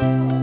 [0.00, 0.39] Bye.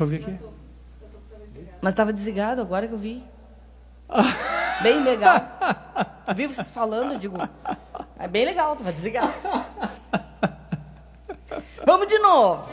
[0.00, 0.38] Deixa eu ver aqui.
[1.82, 3.22] Mas estava desligado agora que eu vi.
[4.82, 5.34] Bem legal.
[6.34, 7.36] Vi vocês falando, eu digo.
[8.18, 9.32] É bem legal, estava desligado.
[11.84, 12.68] Vamos de novo.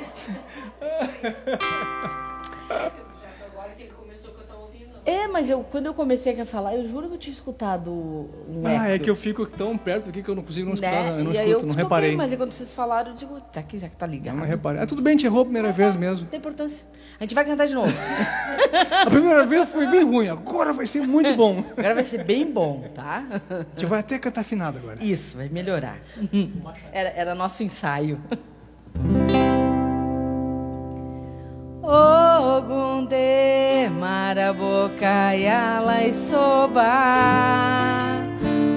[5.09, 8.61] É, mas eu, quando eu comecei a falar, eu juro que eu tinha escutado um
[8.65, 9.05] Ah, é eco.
[9.05, 10.91] que eu fico tão perto aqui que eu não consigo não escutar.
[10.91, 11.21] né?
[11.21, 12.13] Eu não e escuto, eu não reparei.
[12.17, 14.35] Mas aí quando vocês falaram, eu digo, tá aqui, já que tá ligado.
[14.35, 14.81] Não reparei.
[14.81, 16.23] Ah, tudo bem, te errou a primeira vez mesmo.
[16.23, 16.85] Não tem importância.
[17.17, 17.87] A gente vai cantar de novo.
[19.07, 21.63] A primeira vez foi bem ruim, agora vai ser muito bom.
[21.77, 23.23] Agora vai ser bem bom, tá?
[23.49, 25.01] A gente vai até cantar afinado agora.
[25.01, 25.97] Isso, vai melhorar.
[26.91, 28.19] Era, era nosso ensaio.
[31.87, 36.91] Ogunde marabokayala e soba.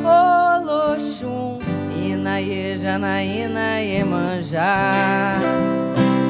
[0.07, 1.59] Oloxum
[1.91, 5.35] Inaye Janaína Iemanjá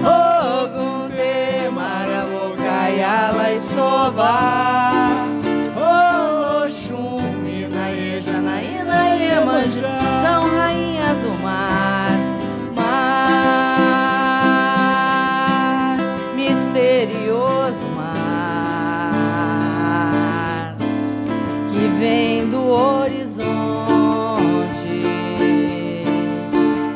[0.01, 4.33] Ogunde marabokayala e soba.
[5.77, 10.00] Oloxum Inaye Janaína Iemanjá
[22.71, 23.51] horizonte.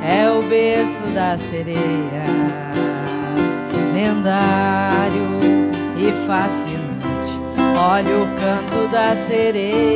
[0.02, 2.34] É o berço das sereias
[3.92, 5.38] Lendário
[5.96, 7.40] e fascinante.
[7.78, 9.94] Olha o canto da sereia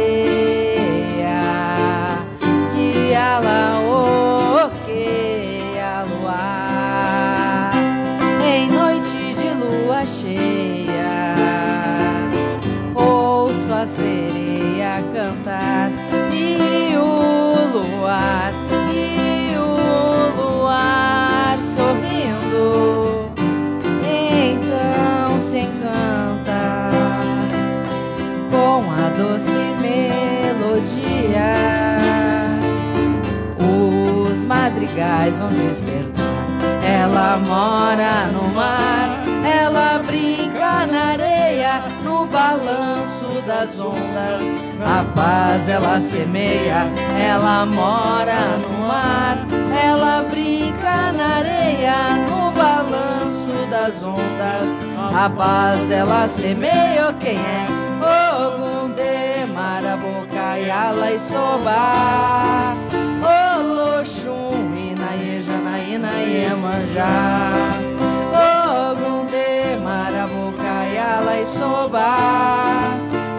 [34.99, 36.25] madrigais vão despertar
[36.85, 39.09] Ela mora no mar
[39.45, 44.43] Ela brinca na areia No balanço das ondas.
[44.85, 46.87] A paz ela semeia,
[47.19, 49.39] ela mora no mar,
[49.83, 54.69] ela brinca na areia, no balanço das ondas.
[55.15, 57.67] A paz ela semeia, quem é?
[58.05, 62.88] Ogunde, Maraboca, Yala e Soba.
[65.99, 67.75] Janaína, Iemanjá.
[68.93, 72.15] Ogunde, Maraboca, Yala e Soba.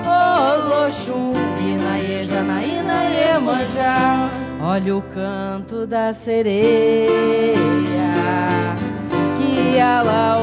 [0.05, 4.29] Oloxum, Inaye, Janaína, Iemanjá.
[4.61, 7.15] Olha o canto da sereia,
[9.37, 10.37] que ela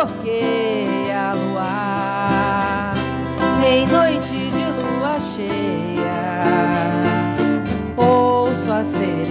[0.00, 2.94] orqueia a luar,
[3.66, 6.16] em noite de lua cheia.
[7.96, 9.26] Ouço a sereia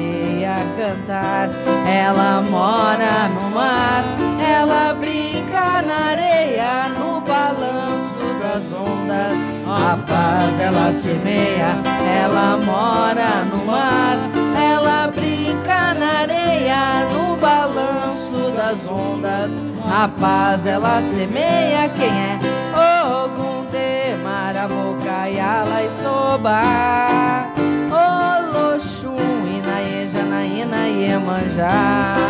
[0.77, 1.44] cantar,
[1.85, 4.03] ela mora no mar,
[4.39, 9.37] ela brinca na areia, no balanço das ondas.
[9.67, 11.75] A paz ela semeia,
[12.21, 14.17] ela mora no mar,
[14.55, 19.51] ela brinca na areia, no balanço das ondas.
[19.87, 22.39] A paz ela semeia, quem é?
[22.75, 26.61] Ogunde, Maraboca, Yala e Soba.
[27.91, 29.34] Oloxum,
[30.43, 32.25] Inaê, Janaína e Emanjá.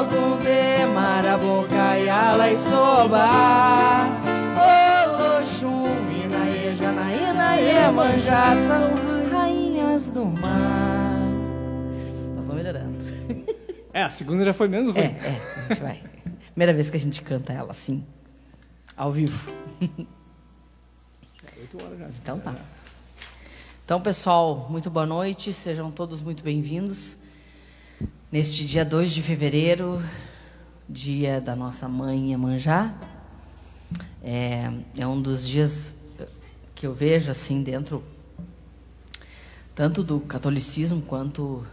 [0.00, 3.28] Ogunde, Maraboca, Yala e Soba.
[4.56, 5.84] Oloxum,
[6.24, 11.18] Inaê, Janaína e Emanjá são rainhas do mar.
[12.34, 12.98] Nós vamos melhorando.
[13.90, 15.00] É, a segunda já foi menos ruim.
[15.00, 16.00] É, é, a gente vai.
[16.52, 18.04] Primeira vez que a gente canta ela assim,
[18.96, 19.50] ao vivo.
[19.80, 22.06] Oito horas já.
[22.22, 22.54] Então tá.
[23.88, 27.16] Então, pessoal, muito boa noite, sejam todos muito bem-vindos.
[28.30, 30.04] Neste dia 2 de fevereiro,
[30.86, 32.92] dia da nossa mãe Iemanjá.
[34.22, 35.96] É, é um dos dias
[36.74, 38.04] que eu vejo assim dentro
[39.74, 41.66] tanto do catolicismo quanto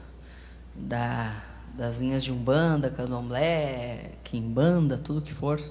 [0.73, 5.61] da, das linhas de Umbanda, Candomblé, Quimbanda, tudo que for,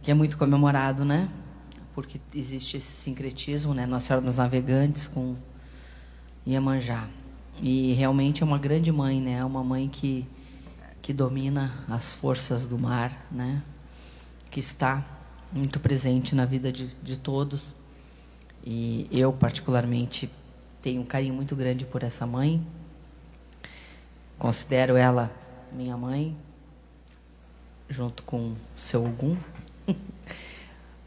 [0.00, 1.28] que é muito comemorado, né?
[2.00, 3.84] Porque existe esse sincretismo, né?
[3.84, 5.36] Nossa Senhora dos Navegantes com
[6.46, 7.06] Iemanjá.
[7.62, 9.34] E realmente é uma grande mãe, né?
[9.34, 10.26] É uma mãe que,
[11.02, 13.62] que domina as forças do mar, né?
[14.50, 15.04] Que está
[15.52, 17.74] muito presente na vida de, de todos.
[18.64, 20.30] E eu, particularmente,
[20.80, 22.66] tenho um carinho muito grande por essa mãe.
[24.38, 25.30] Considero ela
[25.70, 26.34] minha mãe,
[27.90, 29.36] junto com seu Ogum.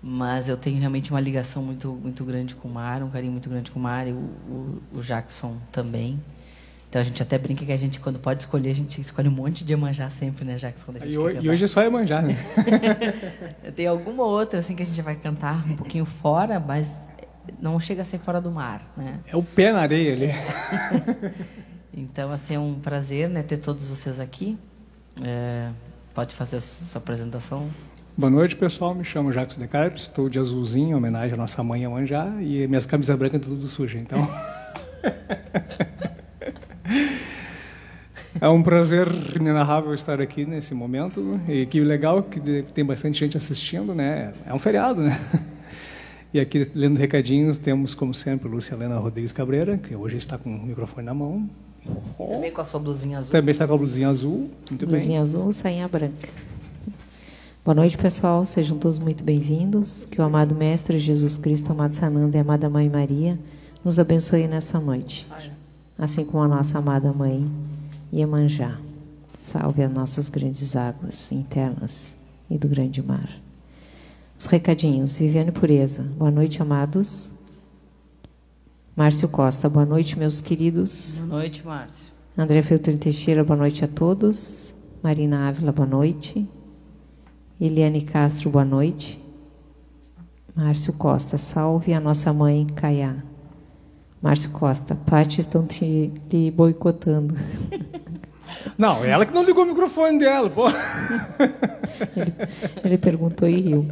[0.05, 3.49] Mas eu tenho realmente uma ligação muito, muito grande com o mar, um carinho muito
[3.49, 6.19] grande com o mar, e o, o, o Jackson também.
[6.89, 9.31] Então a gente até brinca que a gente, quando pode escolher, a gente escolhe um
[9.31, 10.85] monte de Iemanjá sempre, né, Jackson?
[10.85, 12.35] Quando a gente E, hoje, e hoje é só Iemanjá, né?
[13.75, 16.91] Tem alguma outra assim que a gente vai cantar um pouquinho fora, mas
[17.59, 19.21] não chega a ser fora do mar, né?
[19.25, 20.29] É o pé na areia ali.
[21.95, 24.57] Então, assim, é um prazer, né, ter todos vocês aqui.
[25.21, 25.69] É,
[26.13, 27.69] pode fazer a sua apresentação.
[28.15, 28.93] Boa noite, pessoal.
[28.93, 32.67] Me chamo Jacques De Carpes, estou de azulzinho, em homenagem à nossa mãe Iemanjá, e
[32.67, 34.19] minhas camisas brancas estão tudo sujas, então...
[38.41, 39.07] É um prazer
[39.39, 41.39] inenarrável estar aqui nesse momento.
[41.47, 44.33] E que legal que tem bastante gente assistindo, né?
[44.45, 45.17] É um feriado, né?
[46.33, 50.49] E aqui, lendo recadinhos, temos, como sempre, Lúcia Helena Rodrigues Cabreira, que hoje está com
[50.49, 51.47] o microfone na mão.
[52.17, 53.31] Também com a sua blusinha azul.
[53.31, 54.49] Também está com a blusinha azul.
[54.69, 55.21] Muito Blusinha bem.
[55.21, 56.27] azul, sainha branca.
[57.65, 58.45] Boa noite, pessoal.
[58.45, 60.03] Sejam todos muito bem-vindos.
[60.03, 63.39] Que o amado Mestre Jesus Cristo, amado Sananda e amada Mãe Maria
[63.85, 65.25] nos abençoe nessa noite.
[65.97, 67.45] Assim como a nossa amada Mãe
[68.11, 68.77] Iemanjá.
[69.39, 72.17] Salve as nossas grandes águas internas
[72.49, 73.29] e do grande mar.
[74.37, 75.15] Os recadinhos.
[75.15, 76.03] Viviane Pureza.
[76.17, 77.31] Boa noite, amados.
[78.93, 79.69] Márcio Costa.
[79.69, 81.23] Boa noite, meus queridos.
[81.25, 82.11] Boa noite, Márcio.
[82.37, 84.75] André Feltrin Teixeira, boa noite a todos.
[85.01, 86.45] Marina Ávila, boa noite.
[87.65, 89.17] Eliane Castro, boa noite.
[90.53, 93.15] Márcio Costa, salve a nossa mãe Caiá.
[94.21, 97.35] Márcio Costa, Pati estão te, te boicotando.
[98.77, 100.63] Não, ela que não ligou o microfone dela, pô.
[102.83, 103.87] Ele perguntou e riu.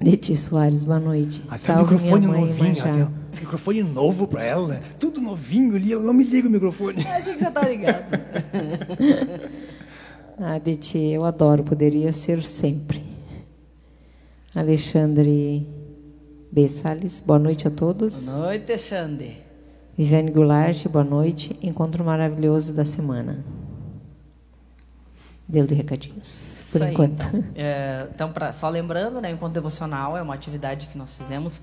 [0.00, 1.42] Leti Soares, boa noite.
[1.48, 5.76] Até o salve minha microfone mãe novinho, até o microfone novo pra ela, tudo novinho
[5.76, 7.04] ali, ela não me liga o microfone.
[7.04, 8.10] Eu achei que já tá ligado.
[10.38, 13.02] Ah, Deti, eu adoro, poderia ser sempre.
[14.54, 15.66] Alexandre
[16.50, 16.68] B.
[16.68, 18.26] Salles, boa noite a todos.
[18.26, 19.36] Boa noite, Xande.
[19.96, 21.52] Viviane Goulart, boa noite.
[21.62, 23.44] Encontro maravilhoso da semana.
[25.46, 27.22] deu de recadinhos, por Isso aí, enquanto.
[27.26, 31.14] então, É, então, pra- só lembrando, né, o Encontro Devocional é uma atividade que nós
[31.14, 31.60] fizemos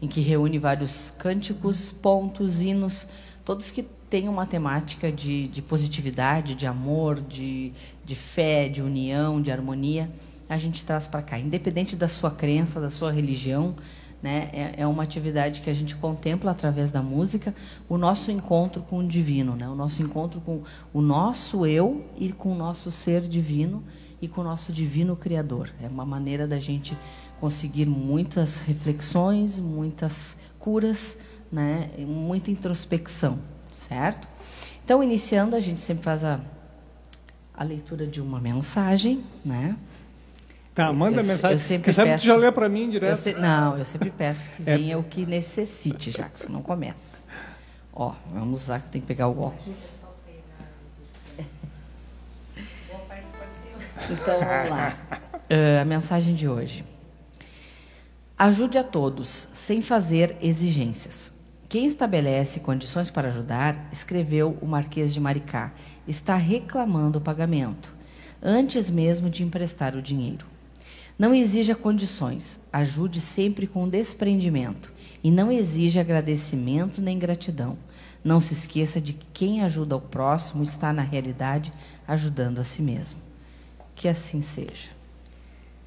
[0.00, 3.08] em que reúne vários cânticos, pontos, hinos,
[3.44, 7.72] todos que têm uma temática de, de positividade, de amor, de,
[8.04, 10.10] de fé, de união, de harmonia,
[10.48, 11.38] a gente traz para cá.
[11.38, 13.74] Independente da sua crença, da sua religião,
[14.22, 17.54] né, é, é uma atividade que a gente contempla através da música
[17.88, 20.62] o nosso encontro com o divino, né, o nosso encontro com
[20.94, 23.84] o nosso eu e com o nosso ser divino
[24.22, 25.70] e com o nosso divino Criador.
[25.82, 26.96] É uma maneira da gente
[27.38, 31.18] conseguir muitas reflexões, muitas curas,
[31.54, 33.38] né, muita introspecção,
[33.72, 34.26] certo?
[34.84, 36.40] Então, iniciando, a gente sempre faz a,
[37.56, 39.76] a leitura de uma mensagem, né?
[40.74, 41.52] Tá, manda Eu- mensagem.
[41.52, 43.16] eu sempre Quem sabe peço- tu já lê para mim Eu direto.
[43.16, 44.76] se- não, eu sempre peço que É.
[44.76, 47.22] venha o que necessite, Jackson, não comece.
[47.92, 50.00] Ó, vamos lá, que eu tenho que pegar o óculos.
[54.10, 54.98] Então, vamos lá.
[55.48, 56.84] Ah, a mensagem de hoje.
[58.36, 61.32] Ajude a todos, sem fazer exigências.
[61.68, 65.72] Quem estabelece condições para ajudar, escreveu o Marquês de Maricá,
[66.06, 67.94] está reclamando o pagamento,
[68.42, 70.46] antes mesmo de emprestar o dinheiro.
[71.18, 74.92] Não exija condições, ajude sempre com desprendimento
[75.22, 77.78] e não exija agradecimento nem gratidão.
[78.22, 81.72] Não se esqueça de que quem ajuda o próximo está, na realidade,
[82.06, 83.18] ajudando a si mesmo.
[83.94, 84.88] Que assim seja.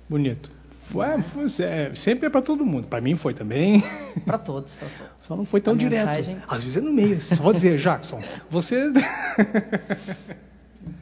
[0.10, 0.57] Bonito.
[0.90, 2.88] Foi, foi- é, sempre é para todo mundo.
[2.88, 3.84] Para mim foi também.
[4.26, 5.12] Para todos, para todos.
[5.28, 6.08] Só não foi tão A direto.
[6.08, 7.20] mensagem- Às vezes é no meio.
[7.20, 8.92] Só vou dizer, Jackson, você.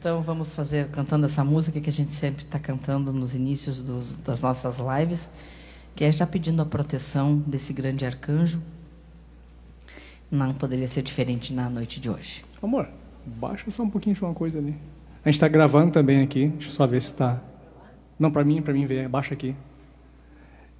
[0.00, 4.16] Então vamos fazer cantando essa música que a gente sempre está cantando nos inícios dos-
[4.16, 5.30] das nossas lives,
[5.94, 8.60] que é já pedindo a proteção desse grande arcanjo.
[10.30, 12.44] Não poderia ser diferente na noite de hoje.
[12.60, 12.88] Amor,
[13.24, 14.76] baixa só um pouquinho de uma coisa ali.
[15.24, 16.48] A gente está gravando também aqui.
[16.48, 17.40] Deixa eu só ver se está.
[18.18, 19.08] Não, para mim, para mim ver.
[19.08, 19.54] Baixa aqui.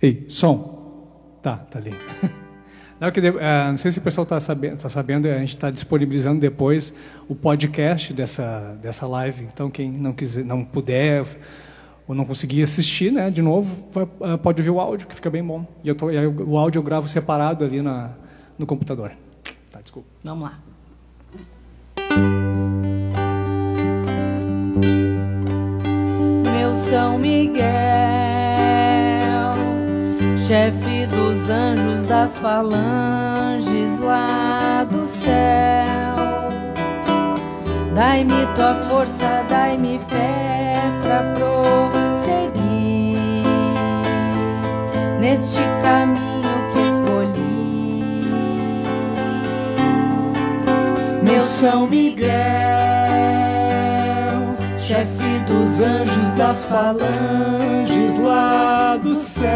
[0.01, 1.39] Ei, som.
[1.43, 1.93] Tá, tá ali.
[2.99, 5.71] Não, que, eh, não sei se o pessoal está sabendo, tá sabendo, a gente está
[5.71, 6.95] disponibilizando depois
[7.29, 9.45] o podcast dessa, dessa live.
[9.53, 11.23] Então, quem não quiser, não puder
[12.09, 15.29] ou não conseguir assistir, né, de novo, vai- eh, pode ouvir o áudio, que fica
[15.29, 15.67] bem bom.
[15.85, 18.13] E eu tô, e o áudio eu gravo separado ali na,
[18.59, 19.13] no computador.
[19.71, 20.09] Tá, desculpa.
[20.25, 20.59] Vamos lá.
[26.45, 27.63] Meu São Miguel,
[30.47, 36.15] chefe dos anjos das falanges lá do céu,
[37.93, 43.19] dai-me tua força, dai-me fé pra prosseguir
[45.21, 48.05] neste caminho que escolhi.
[51.25, 52.31] Meu São Miguel,
[54.87, 59.49] chefe dos anjos das falanges lá do céu,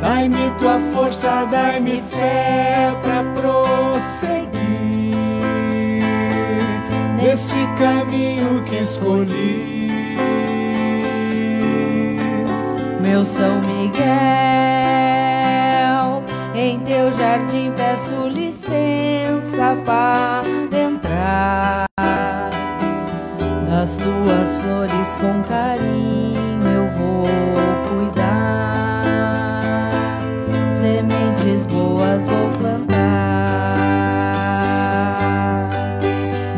[0.00, 4.50] dai-me tua força, dai-me fé pra prosseguir
[7.16, 9.88] neste caminho que escolhi.
[13.00, 14.00] Meu São Miguel,
[16.56, 20.42] em teu jardim peço licença para
[20.76, 21.86] entrar.
[24.62, 27.26] Flores com carinho eu vou
[27.88, 29.02] cuidar.
[30.78, 32.90] Sementes boas vou plantar.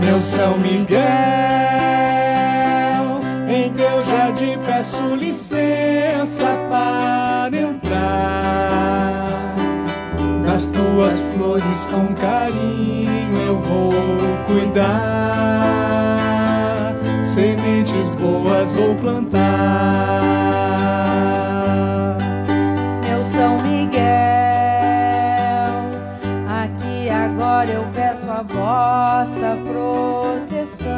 [0.04, 1.02] Meu São Miguel,
[3.48, 9.54] em teu jardim peço licença para entrar.
[10.44, 13.92] Das tuas flores com carinho eu vou
[14.46, 15.41] cuidar.
[18.70, 19.42] Vou plantar.
[23.06, 24.02] Meu São Miguel,
[26.48, 30.92] aqui agora eu peço a vossa proteção.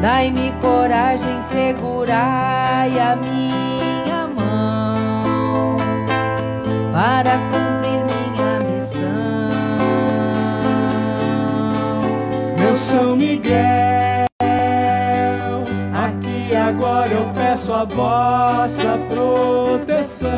[0.00, 5.76] Dai-me coragem, segurai a minha mão
[6.92, 9.50] para cumprir minha missão.
[12.58, 14.01] Meu São Miguel,
[17.72, 20.30] a vossa proteção.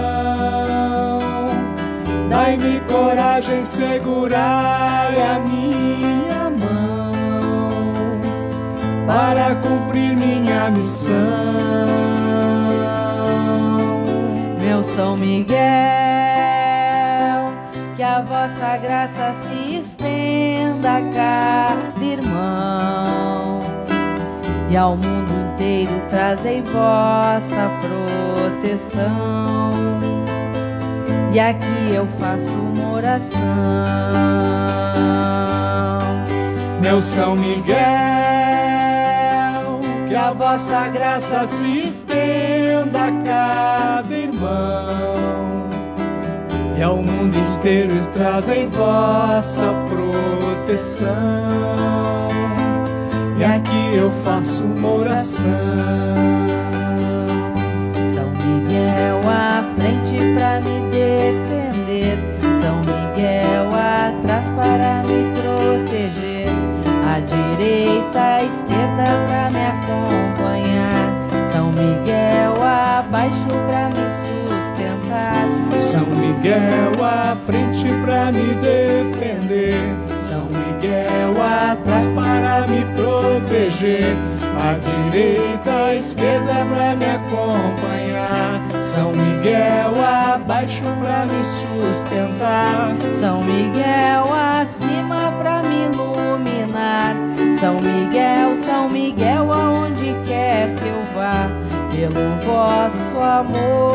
[2.28, 7.12] Dai-me coragem, segurai a minha mão
[9.06, 11.14] para cumprir minha missão.
[14.60, 15.54] Meu São Miguel,
[17.96, 23.60] que a vossa graça se estenda a cada irmão
[24.70, 29.70] e ao mundo inteiro trazei vossa proteção.
[31.32, 33.40] E aqui eu faço uma oração.
[36.82, 37.64] Meu São Miguel,
[40.06, 45.14] que a vossa graça se estenda a cada irmão
[46.76, 52.23] e ao mundo inteiro trazem vossa proteção.
[53.36, 55.50] E aqui eu faço uma oração.
[58.14, 62.18] São Miguel à frente para me defender,
[62.60, 66.48] São Miguel atrás para me proteger,
[67.04, 73.94] à direita, à esquerda para me acompanhar, São Miguel abaixo para me
[75.94, 79.74] são Miguel à frente para me defender,
[80.34, 84.16] São Miguel atrás para me proteger,
[84.58, 88.60] à direita, à esquerda para me acompanhar,
[88.92, 97.14] São Miguel abaixo para me sustentar, São Miguel acima para me iluminar,
[97.60, 101.48] São Miguel, São Miguel aonde quer que eu vá,
[101.92, 103.94] pelo vosso amor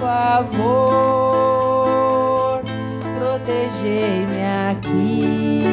[0.00, 1.59] favor,
[3.80, 5.64] protegei-me aqui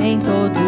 [0.00, 0.60] em todo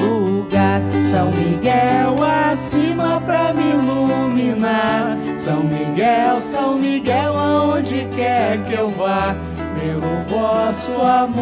[0.00, 0.80] lugar.
[1.00, 2.14] São Miguel
[2.52, 5.16] acima para me iluminar.
[5.34, 9.34] São Miguel, São Miguel, aonde quer que eu vá,
[9.78, 11.40] pelo vosso amor,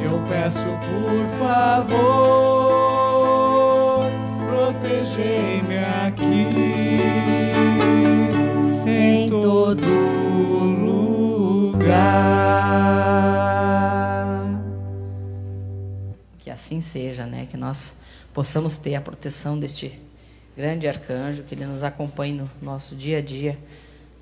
[0.00, 1.94] eu peço por favor,
[4.48, 6.48] protegei-me aqui
[8.86, 10.23] em todo
[11.84, 12.64] lugar.
[16.38, 17.46] Que assim seja, né?
[17.46, 17.94] Que nós
[18.32, 20.00] possamos ter a proteção deste
[20.56, 23.58] grande arcanjo, que ele nos acompanhe no nosso dia a dia,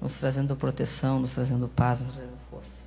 [0.01, 2.83] nos trazendo proteção, nos trazendo paz, nos trazendo força.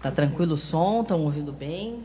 [0.00, 1.02] Tá tranquilo o som?
[1.02, 2.02] Estão ouvindo bem?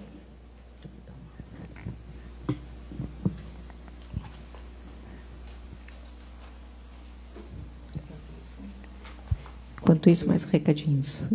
[10.08, 11.28] Enquanto isso, mais recadinhos.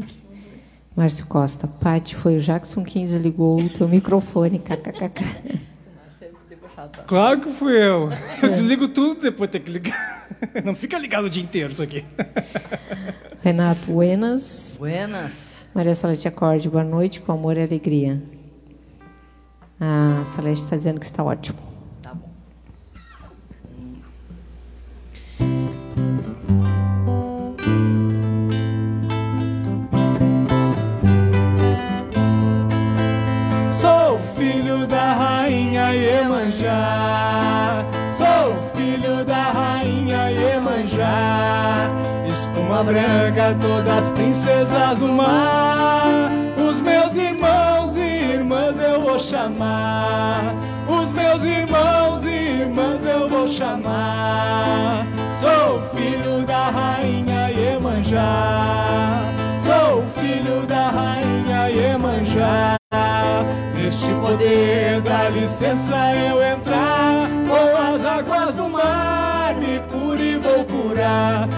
[0.96, 5.61] Márcio Costa, Pati, foi o Jackson quem desligou o teu microfone, kkkk.
[7.06, 8.11] Claro que fui eu.
[8.42, 10.28] Eu desligo tudo depois de ter que ligar.
[10.64, 12.04] Não fica ligado o dia inteiro isso aqui.
[13.42, 14.76] Renato, buenas.
[14.78, 15.66] Buenas.
[15.74, 18.22] Maria Salete Acorde, boa noite, com amor e alegria.
[19.78, 21.71] A Celeste está dizendo que está ótimo.
[42.83, 46.31] Branca, todas princesas do mar.
[46.68, 50.55] Os meus irmãos e irmãs eu vou chamar.
[50.88, 55.07] Os meus irmãos e irmãs eu vou chamar.
[55.40, 59.21] Sou filho da rainha Iemanjá.
[59.61, 62.77] Sou filho da rainha Iemanjá.
[63.75, 69.55] Neste poder dá licença eu entrar com as águas do mar.
[69.55, 71.49] Me cure e vou curar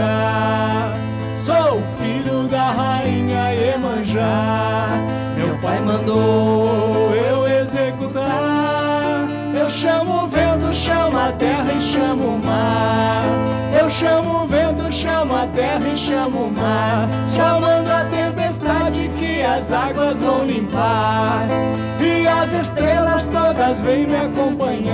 [0.00, 0.94] Iemanjá.
[1.44, 4.88] Sou filho da rainha Iemanjá.
[5.36, 9.28] Meu pai mandou eu executar.
[9.54, 13.24] Eu chamo o vento, chamo a terra e chamo o mar.
[13.78, 17.08] Eu chamo o vento, chamo a terra e chamo o mar.
[17.28, 21.46] Chamando a tempestade que as águas vão limpar.
[22.00, 24.89] E as estrelas todas vêm me acompanhar.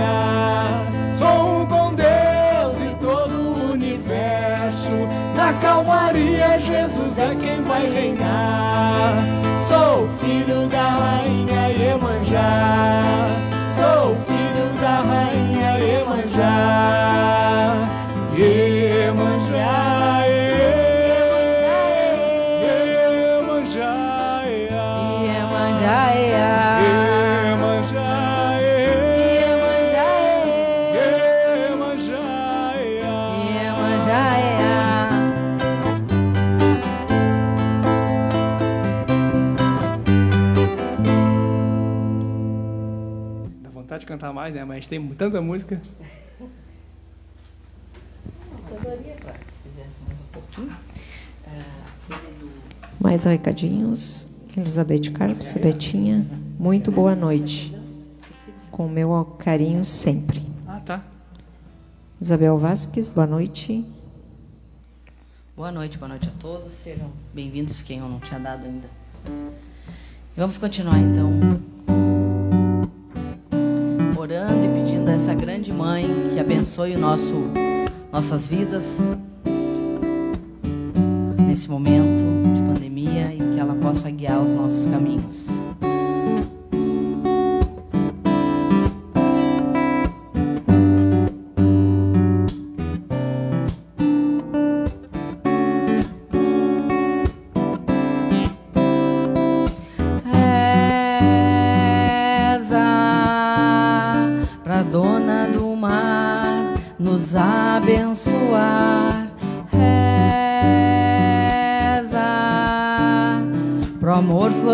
[7.76, 9.16] Vai reinar.
[9.68, 12.25] Sou filho da rainha Iemanjá.
[44.16, 44.64] Cantar mais, né?
[44.64, 45.80] Mas a gente tem tanta música.
[48.66, 50.76] Adoraria, claro, se fizéssemos um pouquinho.
[52.98, 54.28] Mais recadinhos.
[54.56, 56.26] Elizabeth Carpes, Betinha,
[56.58, 57.76] muito boa noite.
[58.70, 60.42] Com meu carinho sempre.
[60.66, 61.04] Ah, tá.
[62.18, 63.84] Isabel Vasques, boa noite.
[65.54, 66.72] Boa noite, boa noite a todos.
[66.72, 68.88] Sejam bem-vindos, quem eu não tinha dado ainda.
[70.34, 71.75] Vamos continuar então.
[74.26, 77.32] Orando e pedindo a essa grande mãe que abençoe nosso,
[78.12, 78.98] nossas vidas
[81.46, 85.46] nesse momento de pandemia e que ela possa guiar os nossos caminhos.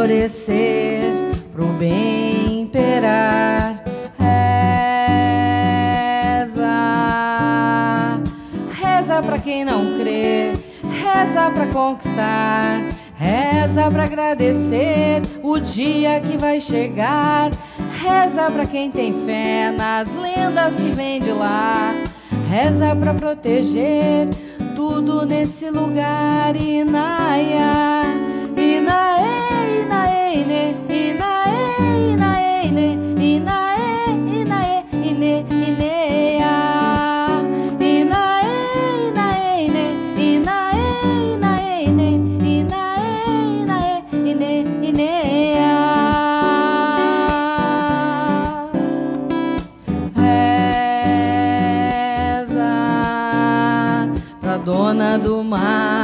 [0.03, 1.05] florescer,
[1.53, 3.85] pro bem imperar.
[6.39, 6.59] Reza,
[8.73, 12.81] reza pra quem não crê, reza pra conquistar,
[13.15, 17.53] reza pra agradecer o dia que vai chegar.
[18.03, 21.95] Reza pra quem tem fé nas lendas que vem de lá.
[22.51, 24.29] Reza pra proteger
[24.75, 27.82] tudo nesse lugar inaiá
[54.65, 56.02] dona do mar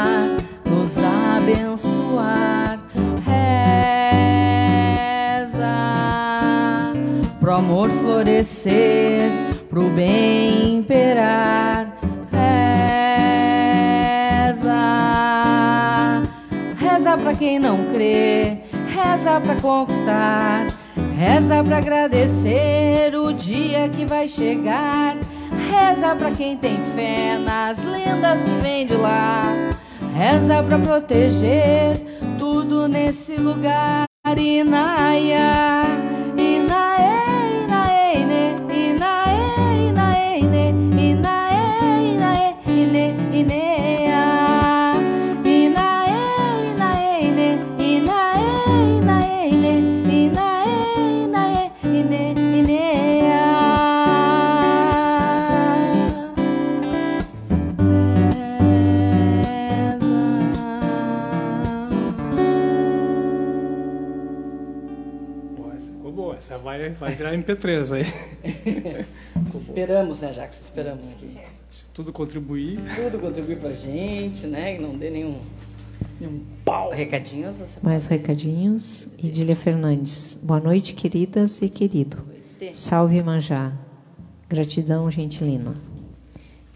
[7.58, 9.28] amor florescer,
[9.68, 11.92] pro bem imperar.
[14.52, 14.72] Reza,
[16.78, 18.58] reza pra quem não crê,
[18.94, 20.68] reza pra conquistar.
[21.16, 25.16] Reza pra agradecer o dia que vai chegar.
[25.68, 29.52] Reza pra quem tem fé nas lendas que vem de lá.
[30.14, 31.96] Reza pra proteger
[32.38, 34.06] tudo nesse lugar.
[34.36, 35.82] Inaia,
[66.78, 69.04] vai, vai virar MP3 aí.
[69.56, 70.60] esperamos, né, Jacques?
[70.60, 71.38] Esperamos que.
[71.68, 72.80] Se tudo contribuir.
[72.94, 74.76] Tudo contribuir pra gente, né?
[74.76, 75.42] Que não dê nenhum.
[76.20, 76.90] Nenhum pau.
[76.90, 77.56] Recadinhos?
[77.56, 77.78] Você...
[77.82, 79.08] Mais recadinhos.
[79.18, 80.38] Idília Fernandes.
[80.42, 82.24] Boa noite, queridas e querido.
[82.72, 83.72] Salve Manjá.
[84.48, 85.76] Gratidão, gentilina.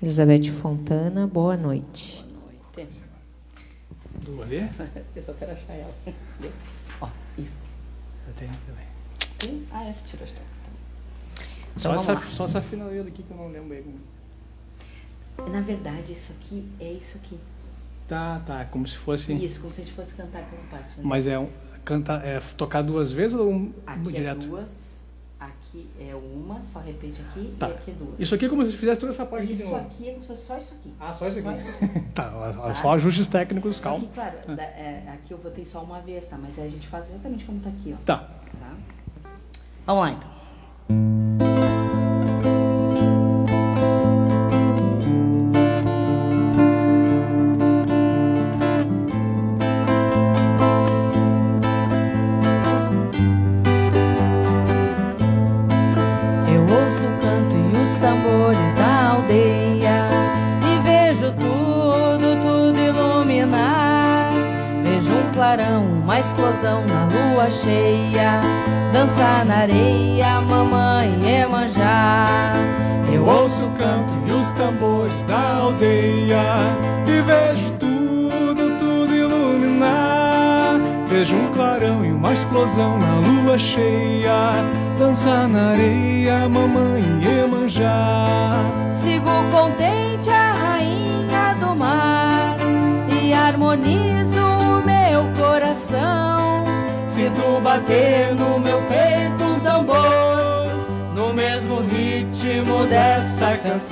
[0.03, 2.25] Elizabeth Fontana, boa noite.
[2.75, 3.01] Boa noite.
[4.25, 4.69] Do ler?
[5.17, 5.95] Eu só quero achar ela.
[7.01, 7.57] Ó, isso.
[8.29, 8.92] Eu tenho também.
[9.71, 10.47] Ah, essa tirou as cartas
[11.77, 13.85] Então, só, essa, só essa finaleira aqui que eu não lembro bem.
[15.51, 17.39] Na verdade, isso aqui é isso aqui.
[18.07, 18.65] Tá, tá.
[18.67, 19.33] Como se fosse.
[19.33, 20.99] Isso, como se a gente fosse cantar aquela parte.
[20.99, 21.03] Né?
[21.03, 21.49] Mas é, um,
[21.85, 24.45] canta, é tocar duas vezes ou um, aqui é direto?
[24.45, 25.01] É duas,
[25.41, 27.69] aqui é uma, só repete aqui tá.
[27.69, 28.21] e aqui é duas.
[28.21, 30.47] Isso aqui é como se fizesse toda essa parte Isso aqui é como se fosse
[30.47, 30.93] só isso aqui.
[31.01, 31.49] Ah, só isso aqui.
[31.49, 32.01] Só isso aqui.
[32.15, 34.01] tá, tá, só ajustes técnicos, calma.
[34.01, 34.55] Que, claro, ah.
[34.55, 36.37] da, é, aqui eu votei só uma vez, tá?
[36.37, 38.05] Mas a gente faz exatamente como tá aqui, ó.
[38.05, 38.19] Tá.
[38.61, 38.77] Tá?
[39.87, 41.42] Vamos lá então.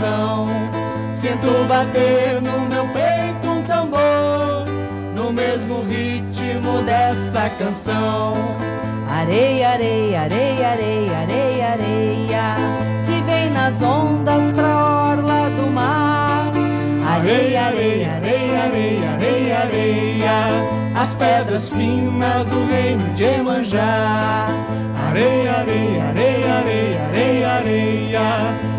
[0.01, 0.47] Canção.
[1.15, 4.65] Sinto bater no meu peito um tambor,
[5.15, 8.35] no mesmo ritmo dessa canção.
[9.09, 12.57] Areia, areia, areia, areia, areia, areia,
[13.07, 16.51] que vem nas ondas pra orla do mar.
[17.07, 24.47] Areia, areia, areia, areia, areia, areia, as pedras finas do reino de Emanjá.
[25.09, 28.70] Areia, areia, areia, areia, areia, areia,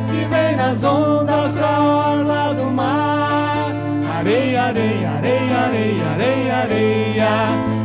[0.62, 3.74] nas ondas pra orla do mar.
[4.20, 7.30] Areia, areia, areia, areia, areia, areia,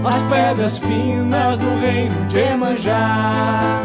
[0.05, 3.81] as pedras finas do reino de Emanjá.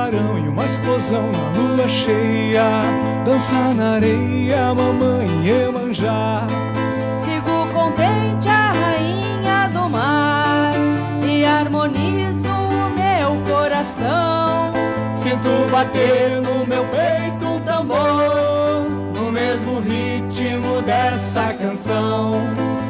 [0.00, 2.64] Clarão e uma explosão na lua cheia,
[3.24, 6.46] dançar na areia, mamãe Iemanjá.
[7.22, 10.72] Sigo contente a rainha do mar
[11.22, 14.72] e harmonizo o meu coração.
[15.14, 22.40] Sinto bater no meu peito um tambor, no mesmo ritmo dessa canção.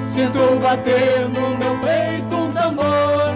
[0.09, 3.30] Sinto bater no meu peito um tambor,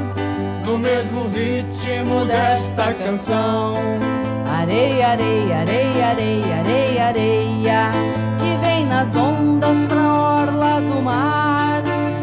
[0.78, 3.74] mesmo ritmo desta canção.
[4.46, 7.90] Areia, areia, areia, areia, areia, areia,
[8.38, 11.82] que vem nas ondas pra orla do mar.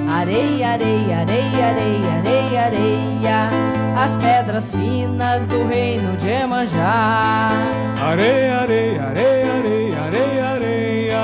[0.10, 3.50] Areia, areia, areia, areia, areia, areia,
[3.98, 7.50] as pedras finas do reino de Emanjá.
[8.00, 11.22] Areia, areia, areia, areia, areia, areia,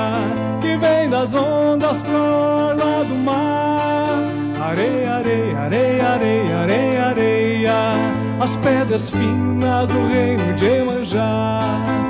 [0.60, 4.18] que vem das ondas pro orla do mar.
[4.60, 7.06] Areia, areia, areia, areia, areia,
[7.58, 7.72] areia,
[8.40, 12.07] as pedras finas do reino de Emanjá.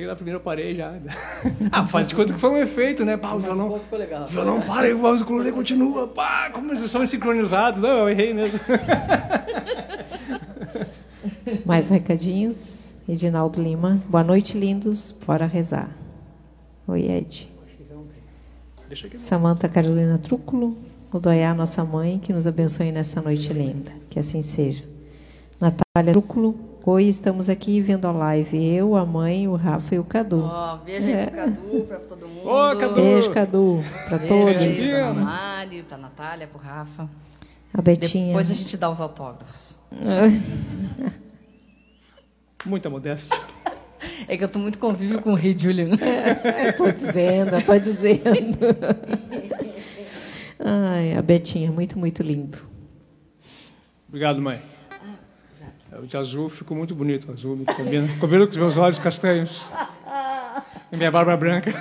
[0.00, 0.94] Que na primeira parei já.
[1.72, 3.16] ah, faz de conta que foi um efeito, né?
[3.16, 3.78] Pá, o violão.
[3.80, 4.24] ficou legal.
[4.24, 6.06] O violão para e o ukulele continua.
[6.06, 7.80] Pá, como eles são sincronizados.
[7.80, 8.60] Não, eu errei mesmo.
[11.64, 12.94] Mais recadinhos?
[13.08, 14.02] Edinaldo Lima.
[14.08, 15.14] Boa noite, lindos.
[15.26, 15.88] Bora rezar.
[16.88, 17.48] Oi, Ed.
[19.16, 20.76] Samanta Carolina Trúculo.
[21.12, 23.92] Odoiá, nossa mãe, que nos abençoe nesta noite linda.
[24.10, 24.84] Que assim seja.
[25.60, 26.58] Natália Trúculo.
[26.88, 28.64] Oi, estamos aqui vendo a live.
[28.64, 30.40] Eu, a mãe, o Rafa e o Cadu.
[30.44, 31.26] Ó, beijo aí É.
[31.26, 32.48] pro Cadu, pra todo mundo.
[32.48, 32.94] Ô, Cadu!
[32.94, 34.86] Beijo, Cadu, para Beijo aí todos.
[34.88, 37.10] pra Mari, pra Natália, pro Rafa.
[37.74, 38.28] A Betinha.
[38.28, 39.76] Depois a gente dá os autógrafos.
[42.64, 43.36] Muita modéstia.
[44.28, 45.90] É que eu tô muito convívio com o rei Julian.
[46.68, 48.58] Estou dizendo, estou dizendo.
[50.58, 52.58] Ai, a Betinha, muito, muito lindo.
[54.08, 54.60] Obrigado, mãe.
[56.00, 57.30] O de azul ficou muito bonito.
[57.32, 59.72] Azul me combina, combina com os meus olhos castanhos.
[60.92, 61.72] E minha barba branca.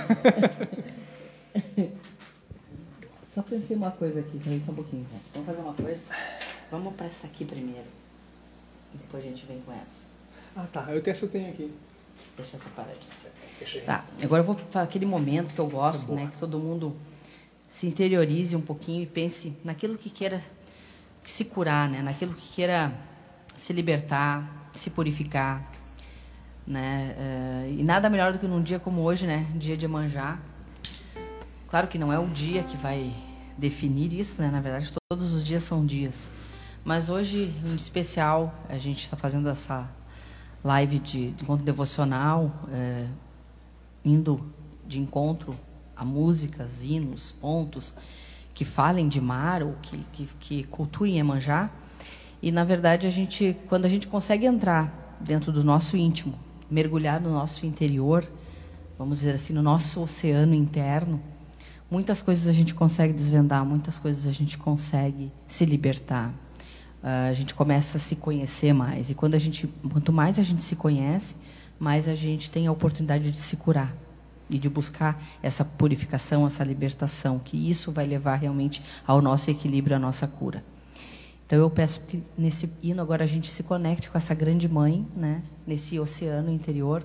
[3.34, 5.06] Só pensei uma coisa aqui, peraí só um pouquinho.
[5.10, 5.44] então.
[5.44, 6.02] Vamos fazer uma coisa?
[6.72, 7.88] Vamos pra essa aqui primeiro.
[8.94, 10.06] E depois a gente vem com essa.
[10.56, 10.86] Ah, tá.
[10.90, 11.70] Eu tenho essa eu tenho aqui.
[12.38, 13.04] Deixa separadinho.
[13.86, 16.30] Tá, agora eu vou para aquele momento que eu gosto, né?
[16.32, 16.96] Que todo mundo
[17.70, 20.42] se interiorize um pouquinho e pense naquilo que queira
[21.24, 22.02] se curar, né?
[22.02, 22.94] Naquilo que queira
[23.56, 25.70] se libertar, se purificar,
[26.66, 27.16] né?
[27.18, 29.46] Eh, e nada melhor do que num dia como hoje, né?
[29.56, 30.40] Dia de manjar.
[31.68, 33.14] Claro que não é o dia que vai
[33.58, 34.50] definir isso, né?
[34.50, 36.32] Na verdade, todos os dias são dias.
[36.84, 39.90] Mas hoje, em especial, a gente está fazendo essa
[40.64, 43.08] live de, de encontro devocional, é,
[44.04, 44.54] indo
[44.86, 45.56] de encontro
[45.96, 47.94] a músicas, hinos, pontos
[48.54, 51.70] que falem de mar ou que, que, que cultuem Emanjá.
[52.42, 56.34] E, na verdade, a gente, quando a gente consegue entrar dentro do nosso íntimo,
[56.70, 58.26] mergulhar no nosso interior,
[58.98, 61.22] vamos dizer assim, no nosso oceano interno,
[61.90, 66.30] muitas coisas a gente consegue desvendar, muitas coisas a gente consegue se libertar.
[67.04, 69.10] Uh, a gente começa a se conhecer mais.
[69.10, 71.36] E quando a gente, quanto mais a gente se conhece,
[71.80, 73.94] mais a gente tem a oportunidade de se curar
[74.50, 79.96] e de buscar essa purificação, essa libertação, que isso vai levar realmente ao nosso equilíbrio,
[79.96, 80.64] à nossa cura.
[81.46, 85.06] Então eu peço que nesse hino agora a gente se conecte com essa grande mãe,
[85.16, 87.04] né, nesse oceano interior.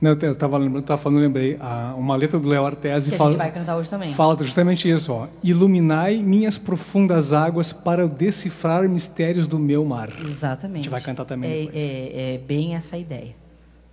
[0.00, 1.58] Não, eu estava lembrando, falando, lembrei,
[1.94, 4.14] uma letra do Léo Artesi que fala, a gente vai cantar hoje também.
[4.14, 5.28] Fala justamente isso, ó.
[5.42, 10.10] Iluminai minhas profundas águas para decifrar mistérios do meu mar.
[10.24, 10.76] Exatamente.
[10.76, 11.76] A gente vai cantar também é, depois.
[11.76, 13.36] É, é bem essa ideia.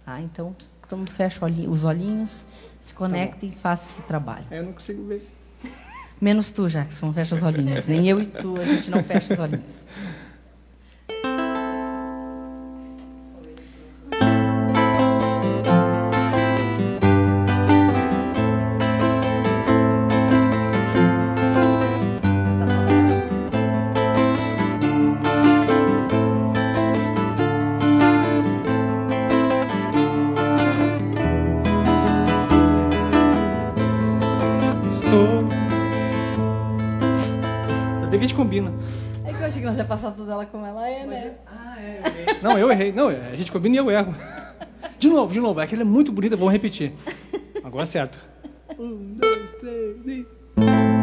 [0.06, 0.22] Tá?
[0.22, 0.56] Então,
[0.88, 2.46] todo mundo fecha os olhinhos,
[2.80, 4.46] se conecta tá e faça esse trabalho.
[4.50, 5.28] É, eu não consigo ver.
[6.20, 7.88] Menos tu, Jackson, fecha os olhinhos.
[7.88, 9.86] Nem eu e tu, a gente não fecha os olhinhos.
[42.78, 42.92] Errei.
[42.92, 43.10] Não.
[43.10, 44.16] Não, a gente combina e eu erro.
[45.00, 45.60] De novo, de novo.
[45.60, 46.94] É que ela é muito bonita, vamos repetir.
[47.64, 48.18] Agora é certo.
[48.80, 50.97] Um, dois, três, das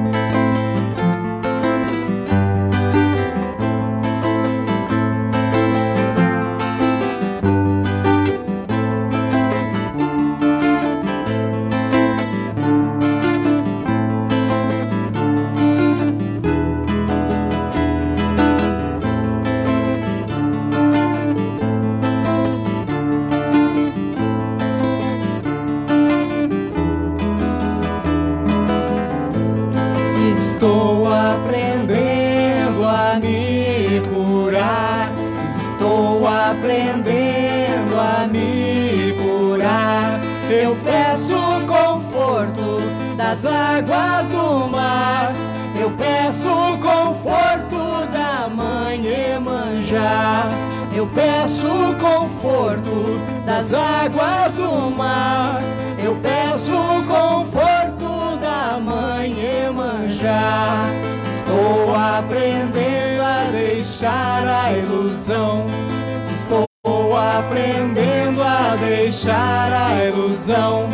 [53.64, 55.62] das águas do mar.
[55.98, 60.85] Eu peço o conforto da mãe Emanjá.
[61.38, 65.64] Estou aprendendo a deixar a ilusão.
[66.31, 70.88] Estou aprendendo a deixar a ilusão.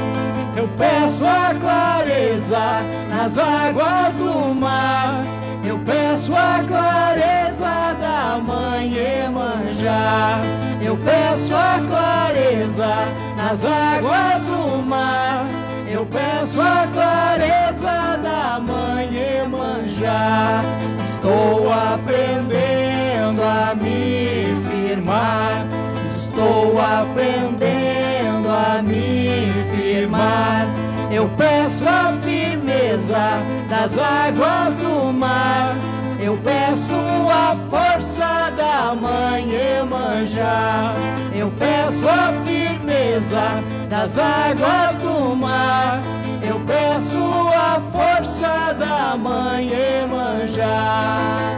[0.56, 5.24] Eu peço a clareza nas águas do mar.
[5.64, 10.59] Eu peço a clareza da mãe Emanjá.
[10.90, 12.88] Eu peço a clareza
[13.36, 15.46] nas águas do mar.
[15.88, 19.08] Eu peço a clareza da mãe
[19.40, 20.62] Emanjá.
[21.08, 25.64] Estou aprendendo a me firmar.
[26.10, 30.66] Estou aprendendo a me firmar.
[31.08, 35.89] Eu peço a firmeza das águas do mar.
[36.30, 36.94] Eu peço
[37.28, 40.94] a força da mãe Emanjá.
[41.34, 46.00] Eu peço a firmeza das águas do mar.
[46.40, 47.18] Eu peço
[47.52, 51.56] a força da mãe Emanjá.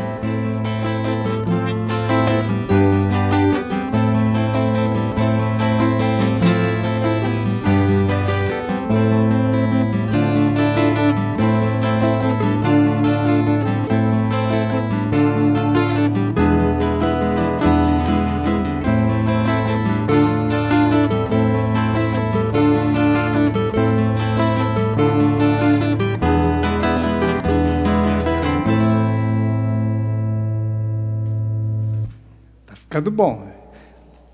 [33.02, 33.48] Ficando bom.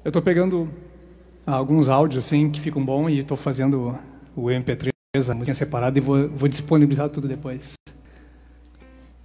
[0.05, 0.69] Eu estou pegando
[1.47, 3.99] alguns áudios assim que ficam bons e estou fazendo
[4.37, 4.91] o MP3,
[5.31, 7.73] a música separada e vou, vou disponibilizar tudo depois.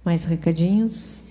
[0.02, 1.24] Mais recadinhos?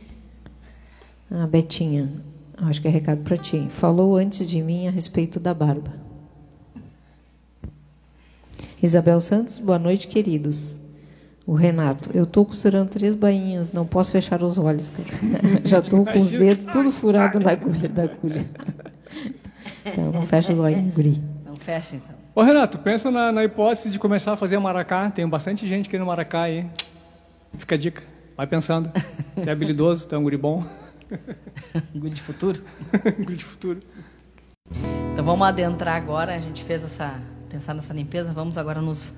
[1.30, 2.24] Ah, Betinha,
[2.58, 3.68] acho que é recado para ti.
[3.70, 5.94] Falou antes de mim a respeito da barba.
[8.82, 10.78] Isabel Santos, boa noite, queridos.
[11.46, 14.92] O Renato, eu estou costurando três bainhas, não posso fechar os olhos.
[15.66, 18.46] Já estou com os dedos tudo furado na agulha da agulha.
[19.86, 21.22] Então, não fecha os olhos, guri.
[21.46, 22.16] Não fecha, então.
[22.34, 25.12] Ô, Renato, pensa na, na hipótese de começar a fazer maracá.
[25.12, 26.66] Tem bastante gente querendo maracá aí.
[27.58, 28.02] Fica a dica.
[28.38, 28.90] Vai pensando.
[29.36, 30.66] Tu é habilidoso, tu é um guri bom.
[31.94, 32.64] guri de futuro?
[33.20, 33.82] guri de futuro.
[35.12, 36.34] Então vamos adentrar agora.
[36.34, 37.20] A gente fez essa.
[37.50, 38.34] pensar nessa limpeza.
[38.34, 39.14] Vamos agora nos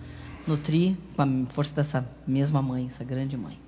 [0.48, 3.65] nutrir com a força dessa mesma mãe, essa grande mãe.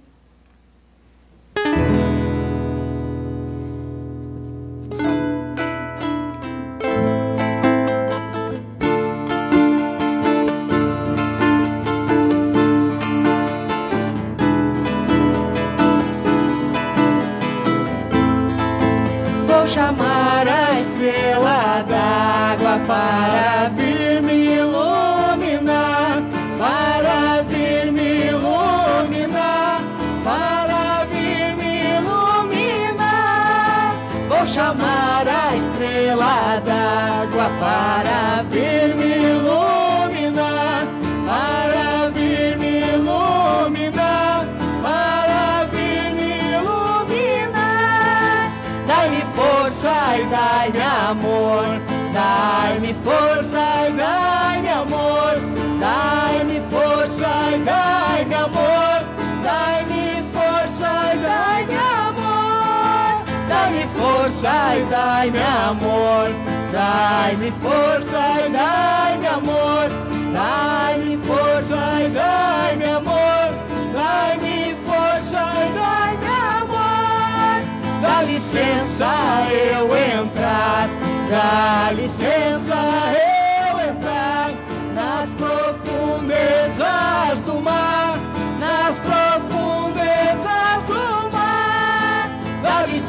[64.27, 66.29] Força e dai-me amor.
[66.71, 69.89] Dai-me força e dai-me amor,
[70.33, 73.53] dai-me força e dai-me amor,
[73.93, 76.27] dai-me força e dai-me
[76.61, 77.61] amor.
[78.01, 79.07] Dá licença
[79.49, 80.89] eu entrar,
[81.29, 82.75] dá licença
[83.15, 84.51] eu entrar
[84.93, 88.17] nas profundezas do mar,
[88.59, 89.16] nas profundezas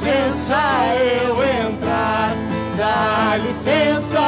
[0.08, 2.32] licença eu entrar
[2.76, 4.20] dá licença.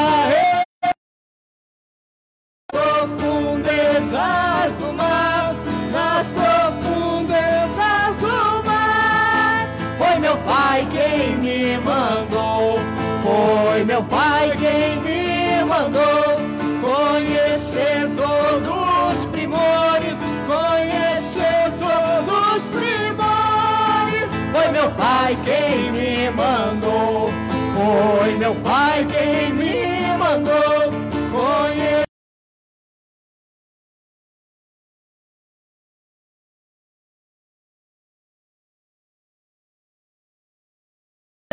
[2.70, 4.14] Profundezas
[4.74, 5.54] do mar,
[5.92, 9.66] nas profundezas do mar.
[9.96, 12.78] Foi meu pai quem me mandou,
[13.22, 14.39] foi meu pai
[25.30, 27.28] pai quem me mandou.
[27.74, 30.90] Foi meu pai quem me mandou.
[31.30, 32.04] Conhecer.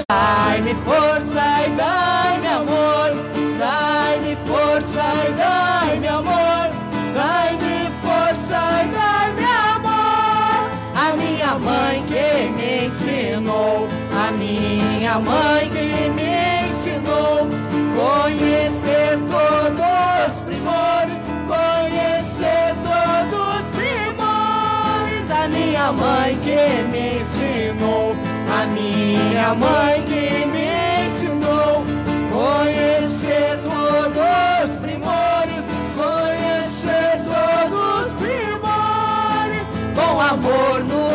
[0.10, 3.12] Dai-me força e dai-me amor,
[3.60, 6.47] dai-me força e dai-me amor,
[15.08, 17.48] minha mãe que me ensinou
[17.96, 25.32] conhecer todos os primores, conhecer todos os primores.
[25.32, 28.18] A minha mãe que me ensinou,
[28.52, 31.86] a minha mãe que me ensinou
[32.34, 39.64] conhecer todos os primores, conhecer todos os primores
[39.96, 41.07] com amor no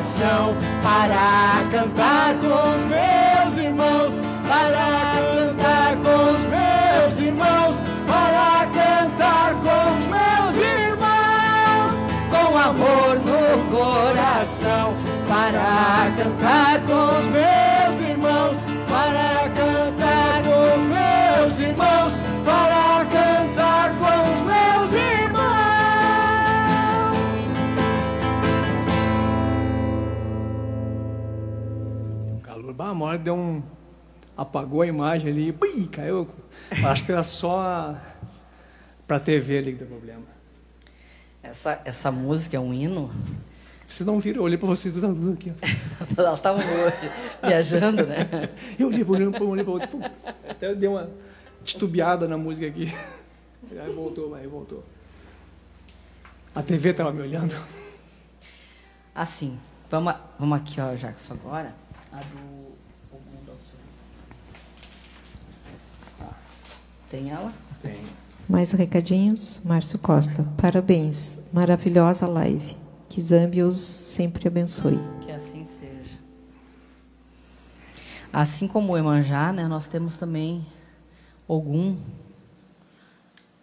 [0.00, 4.14] coração para cantar com os meus irmãos,
[4.48, 7.76] para cantar com os meus irmãos,
[8.06, 11.94] para cantar com os meus irmãos,
[12.30, 14.94] com amor no coração,
[15.28, 17.69] para cantar com os meus
[32.80, 33.62] Bah, uma hora deu um.
[34.34, 36.26] apagou a imagem ali, bui, caiu.
[36.82, 37.94] Acho que era só
[39.06, 40.24] para a TV ali que deu problema.
[41.42, 43.10] Essa, essa música é um hino?
[43.86, 45.52] Vocês não viram, eu olhei para vocês tudo aqui.
[46.16, 46.58] Ela estava
[47.46, 48.48] viajando, né?
[48.78, 50.00] Eu olhei para um, olhei para outro.
[50.48, 51.10] Até deu uma
[51.62, 52.94] titubeada na música aqui.
[53.78, 54.82] Aí voltou, aí voltou.
[56.54, 57.54] A TV estava me olhando.
[59.14, 59.58] Assim,
[59.90, 61.74] vamos, vamos aqui, ó, Jackson, agora.
[62.12, 62.49] A do
[67.10, 67.52] Tem ela?
[67.82, 68.00] Tem.
[68.48, 69.60] Mais recadinhos?
[69.64, 70.44] Márcio Costa.
[70.56, 71.40] Parabéns.
[71.52, 72.76] Maravilhosa live.
[73.08, 74.96] Que Zambi os sempre abençoe.
[75.20, 76.20] Que assim seja.
[78.32, 80.64] Assim como o Emanjá, né, nós temos também
[81.48, 81.98] Ogum,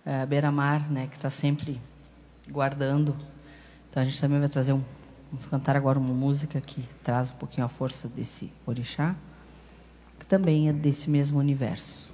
[0.06, 1.80] é, Beira-Mar, né, que está sempre
[2.52, 3.16] guardando.
[3.90, 4.84] Então a gente também vai trazer um.
[5.32, 9.16] Vamos cantar agora uma música que traz um pouquinho a força desse orixá,
[10.20, 12.10] que também é desse mesmo universo.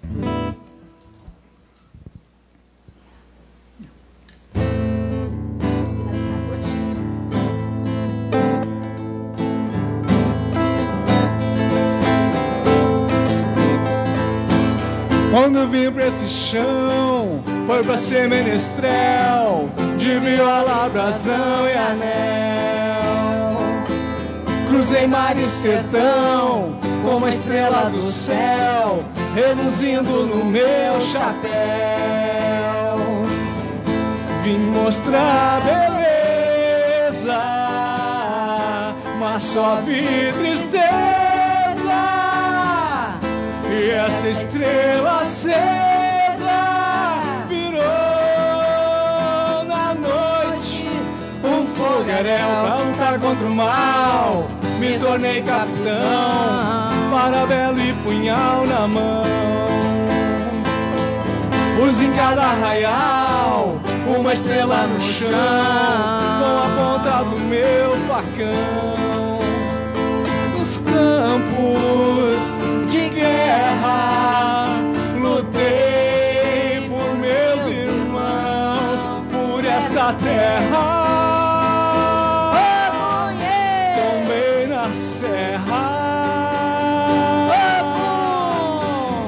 [15.33, 19.67] Quando vim pra esse chão, foi pra ser menestrel,
[19.97, 23.57] de viola, brasão e anel.
[24.67, 29.03] Cruzei mar e sertão, como a estrela do céu,
[29.33, 31.49] reluzindo no meu chapéu.
[34.43, 35.61] Vim mostrar
[37.09, 37.41] beleza,
[39.19, 41.22] mas só vi tristeza.
[44.05, 45.53] Essa estrela acesa
[47.47, 47.79] virou
[49.65, 50.85] na noite
[51.41, 54.47] um fogaréu pra lutar contra o mal.
[54.77, 59.23] Me tornei capitão, parabelo e punhal na mão.
[61.77, 65.29] Pus em cada arraial uma estrela no chão,
[66.39, 68.92] com a ponta do meu facão.
[70.77, 72.57] Campos
[72.89, 74.67] de guerra,
[75.21, 78.99] lutei por meus irmãos,
[79.31, 81.03] por esta terra.
[83.95, 85.85] Tomei na serra.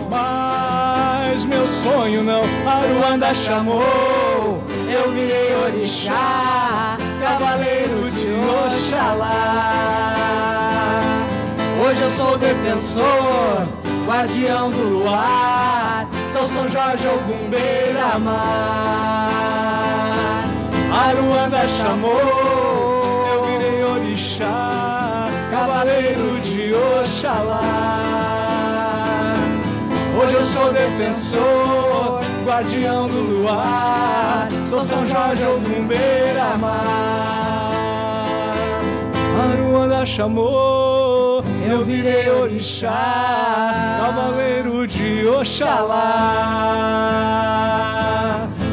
[0.10, 4.64] Mas meu sonho não, Aruanda chamou.
[4.90, 8.28] Eu virei orixá, cavaleiro de
[8.66, 9.95] Oxalá.
[12.16, 13.68] Sou defensor,
[14.08, 16.08] guardião do luar.
[16.32, 18.40] Sou São Jorge Ogum Beira-Mar.
[20.94, 27.66] Aruanda chamou, eu virei orixá, cavaleiro de Oxalá.
[30.18, 34.48] Hoje eu sou defensor, guardião do luar.
[34.70, 37.74] Sou São Jorge Ogum Beira-Mar.
[39.52, 40.95] Aruanda chamou,
[41.68, 45.96] eu virei orixá, cavaleiro de Oxalá.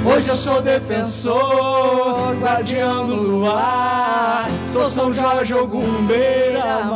[0.05, 6.93] Hoje eu sou defensor, guardião do luar, sou São Jorge Ogum Beira-Mar.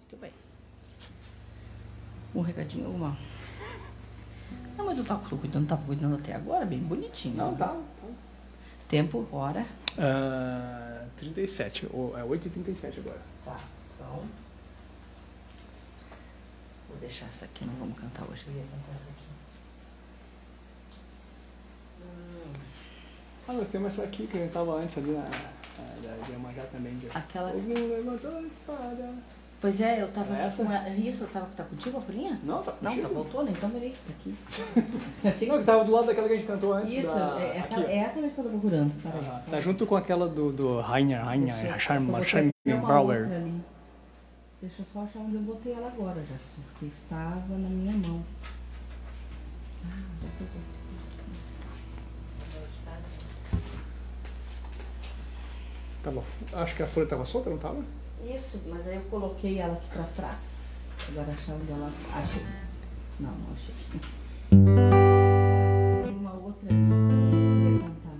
[0.00, 0.32] Muito bem.
[2.34, 3.16] Um recadinho, alguma?
[4.76, 7.36] Não, mas tu tá cuidando, tá cuidando até agora, bem bonitinho.
[7.36, 7.72] Não, tá.
[8.88, 9.64] Tempo, hora.
[9.96, 13.20] Ah, 37, ou- é 8h37 agora.
[13.44, 13.58] Tá,
[13.96, 14.24] então.
[16.88, 18.44] Vou deixar essa aqui, não vamos cantar hoje.
[18.48, 19.24] Eu ia cantar essa aqui.
[23.46, 25.28] Ah, nós temos essa aqui que a gente tava antes ali na, na
[26.02, 26.96] da de Iemanjá também.
[26.98, 27.08] De...
[27.14, 27.50] Aquela.
[27.50, 29.14] Ogum levantou a espada.
[29.60, 30.62] Pois é, eu tava É essa?
[30.62, 30.88] com a...
[30.90, 31.46] Isso, eu tava.
[31.56, 32.38] Tá contigo a folhinha?
[32.44, 33.14] Não, tá Não, tá contigo.
[33.14, 33.52] voltou, né?
[33.56, 34.34] Então peraí, tá aqui.
[35.26, 36.92] Achei Não, que tava do lado daquela que a gente cantou antes.
[36.92, 37.40] Isso, da...
[37.40, 38.92] é, é, aqui, é essa mesmo que eu tô procurando.
[39.06, 42.50] Ah, tá junto com aquela do, do Rainer, Rainer, Deixa eu- eu Charm, botei Charm
[42.66, 43.24] uma outra Bauer.
[43.32, 43.62] ali.
[44.60, 48.22] Deixa eu só achar onde eu botei ela agora, Jefferson, porque estava na minha mão.
[49.84, 49.88] Ah,
[50.22, 50.74] já que eu botei.
[56.02, 56.22] Tava,
[56.62, 57.82] acho que a folha tava solta, não tava?
[58.24, 60.96] Isso, mas aí eu coloquei ela aqui pra trás.
[61.08, 61.92] Agora achar onde ela.
[62.14, 62.42] Achei.
[63.20, 63.74] Não, não achei.
[66.02, 68.18] Tem uma outra que ia cantar.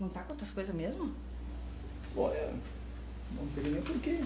[0.00, 1.12] Não tá com outras coisas mesmo?
[2.16, 2.52] Olha,
[3.32, 4.20] não peguei nem porquê.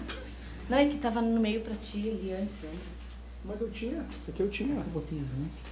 [0.69, 2.79] Não, é que tava no meio pra ti ali antes, lembra?
[3.45, 4.75] Mas eu tinha, essa aqui eu tinha.
[4.75, 5.69] Eu botei junto.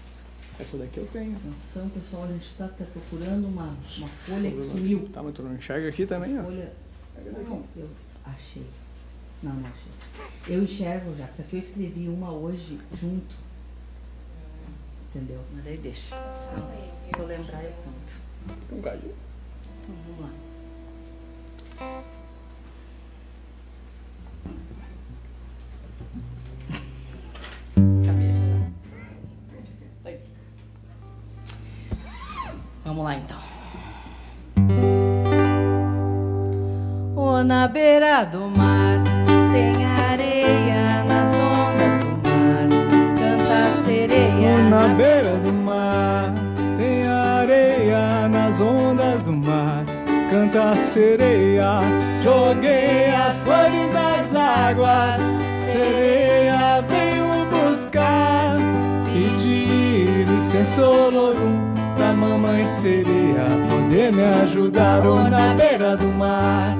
[0.59, 1.35] Essa daqui eu tenho.
[1.35, 5.09] Atenção, pessoal, a gente tá procurando uma, uma folha que sumiu.
[5.13, 6.43] Tá, mas tu não enxerga aqui também, ó.
[6.43, 6.73] Folha.
[7.47, 7.89] Não, eu
[8.25, 8.65] achei.
[9.43, 9.91] Não, não achei.
[10.47, 13.35] Eu enxergo já, só que eu escrevi uma hoje junto.
[15.09, 15.39] Entendeu?
[15.53, 16.15] Mas aí deixa.
[17.11, 18.13] Se eu lembrar, eu conto.
[18.65, 19.13] Então caiu.
[19.81, 20.29] Então vamos lá.
[32.83, 33.37] Vamos lá então.
[37.15, 38.76] Oh, na beira do mar
[39.51, 42.67] tem areia nas ondas do mar.
[43.19, 46.33] Canta a sereia Na beira do mar
[46.77, 49.83] tem areia nas ondas do mar.
[50.29, 51.79] Canta a sereia,
[52.23, 55.21] joguei as flores das águas.
[55.65, 58.57] Sereia veio buscar,
[59.05, 65.05] pedir licença olorum pra mamãe sereia poder me ajudar.
[65.05, 66.77] Ou na beira do mar,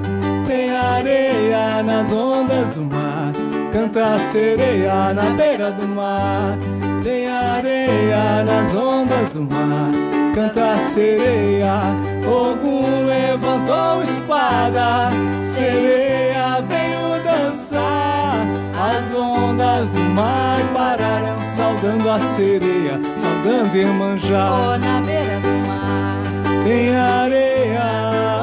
[0.48, 3.32] tem areia nas ondas do mar.
[3.70, 6.56] Canta a sereia na beira do mar,
[7.04, 9.90] tem areia nas ondas do mar.
[10.34, 11.80] Canta a sereia,
[12.26, 15.10] Ogum levantou espada,
[15.44, 18.46] sereia veio dançar.
[18.74, 24.50] As ondas do mar pararam, saudando a sereia, saudando Iemanjá.
[24.50, 26.16] Oh, na beira do mar,
[26.64, 28.37] Tem areia,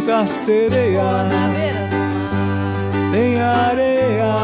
[0.00, 1.02] canta a oh, sereia.
[1.24, 3.12] na beira do mar.
[3.12, 4.34] Tem areia,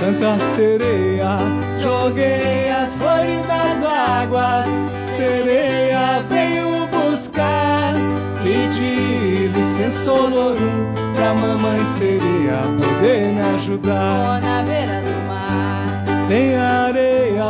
[0.00, 1.38] canta a sereia.
[1.80, 4.66] Joguei as flores nas águas,
[5.06, 7.94] sereia veio buscar.
[8.42, 14.40] Pedi licença, Olorum, pra mamãe sereia poder me ajudar.
[14.42, 17.44] na beira do mar, Tem areia,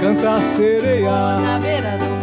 [0.00, 1.10] canta a oh, sereia.
[1.40, 2.17] na beira do mar.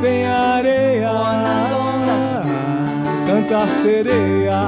[0.00, 2.46] Tem areia, nas ondas.
[3.26, 4.60] canta a sereia.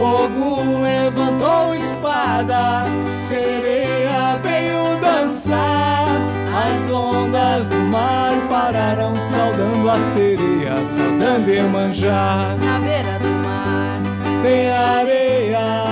[0.00, 2.84] Ogum levantou espada,
[3.28, 6.06] sereia veio dançar.
[6.54, 12.56] As ondas do mar pararam, saudando a sereia, saudando Iemanjá.
[12.62, 14.00] Na beira do mar,
[14.42, 15.82] Tem areia,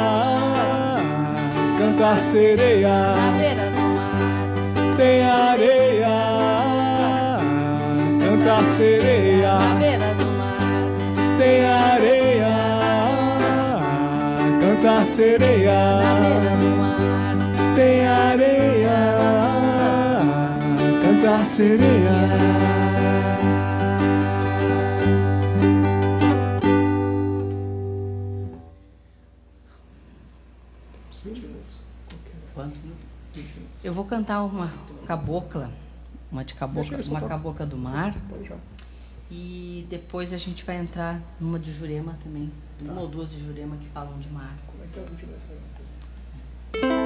[1.79, 2.89] canta a sereia.
[2.89, 6.34] na beira do mar, Tem areia,
[8.45, 9.59] canta a sereia.
[9.59, 12.57] na beira do mar, Tem areia,
[14.61, 15.73] canta a sereia.
[16.03, 17.37] na beira do mar.
[17.75, 19.17] Tem areia,
[21.03, 22.45] canta a sereia.
[33.83, 34.71] Eu vou cantar uma
[35.07, 35.71] cabocla,
[36.35, 38.13] uma de cabocla, uma cabocla do mar.
[39.31, 42.51] E depois a gente vai entrar numa de Jurema também.
[42.81, 44.55] Uma ou duas de Jurema que falam de mar.
[46.73, 47.04] Quem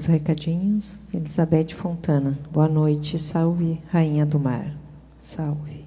[0.00, 0.98] Mais recadinhos.
[1.12, 2.38] Elizabeth Fontana.
[2.50, 3.18] Boa noite.
[3.18, 4.74] Salve, Rainha do Mar.
[5.18, 5.84] Salve.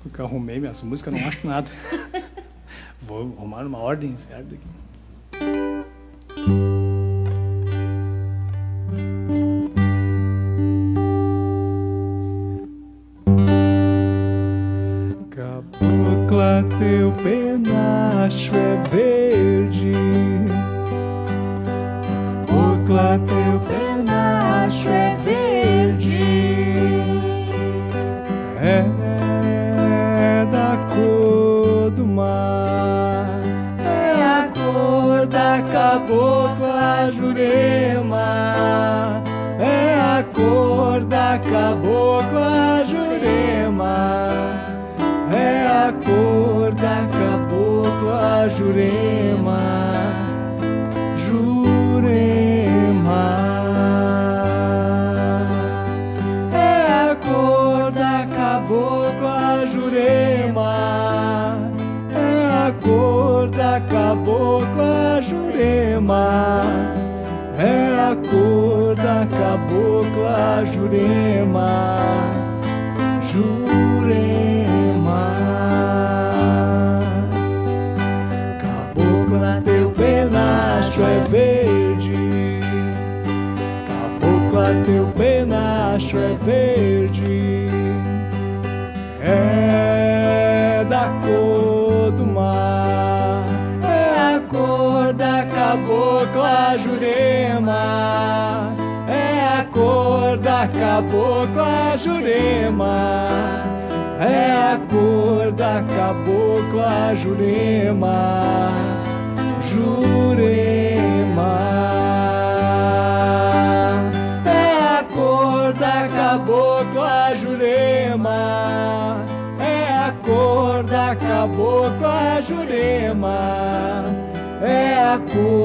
[0.00, 1.68] Porque eu arrumei minhas músicas, não acho nada.
[3.02, 4.85] Vou arrumar numa ordem certa aqui.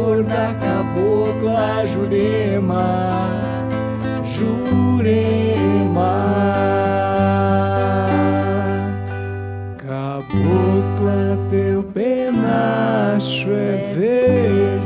[0.02, 3.41] A cor da cabocla Jurema,
[4.26, 5.62] Jurema.
[9.78, 14.82] Cabocla, teu penacho é verde.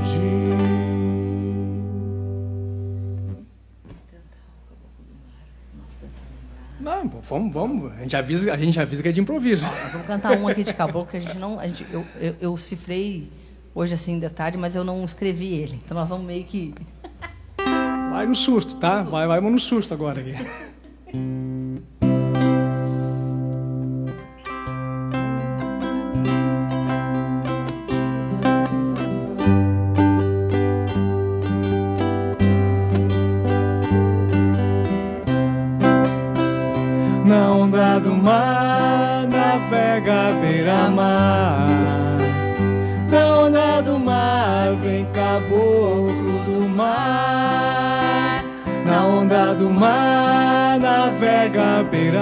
[6.80, 7.92] Não, vamos, vamos.
[7.94, 9.66] A gente avisa, a gente avisa que é de improviso.
[9.66, 11.60] Nós vamos cantar um aqui de caboclo que a gente não.
[11.60, 13.28] A gente, eu, eu, eu cifrei
[13.76, 15.80] hoje assim de tarde, mas eu não escrevi ele.
[15.84, 16.74] Então nós vamos meio que.
[18.12, 19.04] Vai no susto, tá?
[19.04, 20.34] Vai, vai no susto agora aqui.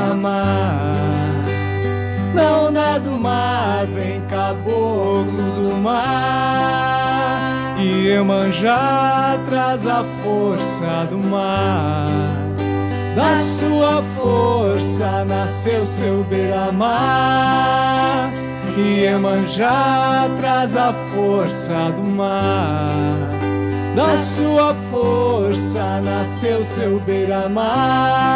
[0.03, 0.97] beira-mar.
[2.33, 7.53] Na onda do mar, vem caboclo do mar.
[7.79, 12.33] E Iemanjá traz a força do mar.
[13.15, 16.91] Da sua força nasceu seu beira-mar.
[18.75, 23.29] E Iemanjá traz a força do mar.
[23.95, 28.33] Da sua força nasceu seu beira-mar.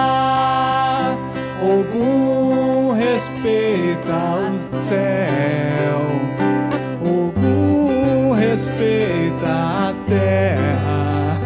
[1.60, 4.38] Ogum respeita
[4.72, 6.02] o céu.
[7.02, 11.40] Ogum respeita a terra.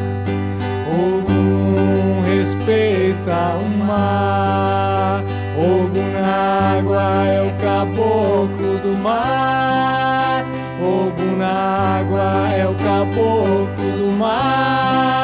[0.93, 5.23] Ogum respeita o mar.
[5.57, 10.45] Ogum na água é o caboclo do mar.
[10.83, 15.20] Ogum na água é o caboclo do mar.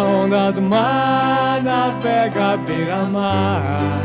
[0.00, 4.00] Na onda do mar navega beira-mar.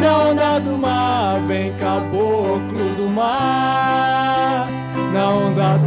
[0.00, 4.66] Na onda do mar vem caboclo do mar.
[5.12, 5.86] Na onda do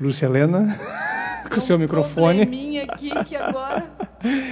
[0.00, 0.78] Lúcia Helena,
[1.52, 2.46] com seu microfone.
[2.46, 3.89] Probleminha aqui que agora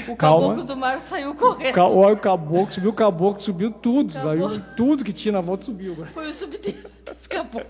[0.09, 0.41] o Calma.
[0.49, 1.75] caboclo do mar saiu correndo.
[1.75, 5.65] Ca- Olha o caboclo, subiu o caboclo, subiu tudo, saiu tudo que tinha na volta
[5.65, 6.07] subiu.
[6.15, 7.67] Foi o subdedo dos caboclos.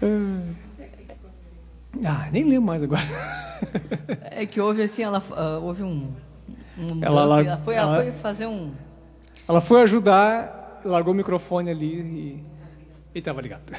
[2.04, 3.02] Ah, nem lembro mais agora.
[4.30, 6.12] É que houve assim, ela ah, houve um.
[6.78, 8.72] um Ela lar- ela, foi, ela ela- foi fazer um.
[9.48, 11.94] Ela foi ajudar, largou o microfone ali
[13.14, 13.72] e, e tava ligado.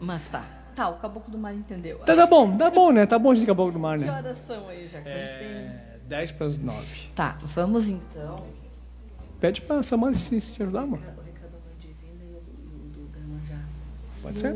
[0.00, 0.44] Mas tá.
[0.76, 1.98] Tá, o caboclo do mar entendeu.
[2.00, 3.06] tá, tá bom, tá bom, né?
[3.06, 4.12] Tá bom de caboclo do mar, Que né?
[4.12, 5.46] horas são aí, já que a gente tem.
[5.48, 7.08] É, 10 para as 9.
[7.14, 8.46] Tá, vamos então.
[9.40, 11.02] Pede pra Samara se, se te ajudar, mano.
[11.02, 12.40] O Ricardo vai de vinda e o
[12.92, 13.58] do- Gamanjá.
[14.22, 14.52] Pode ser?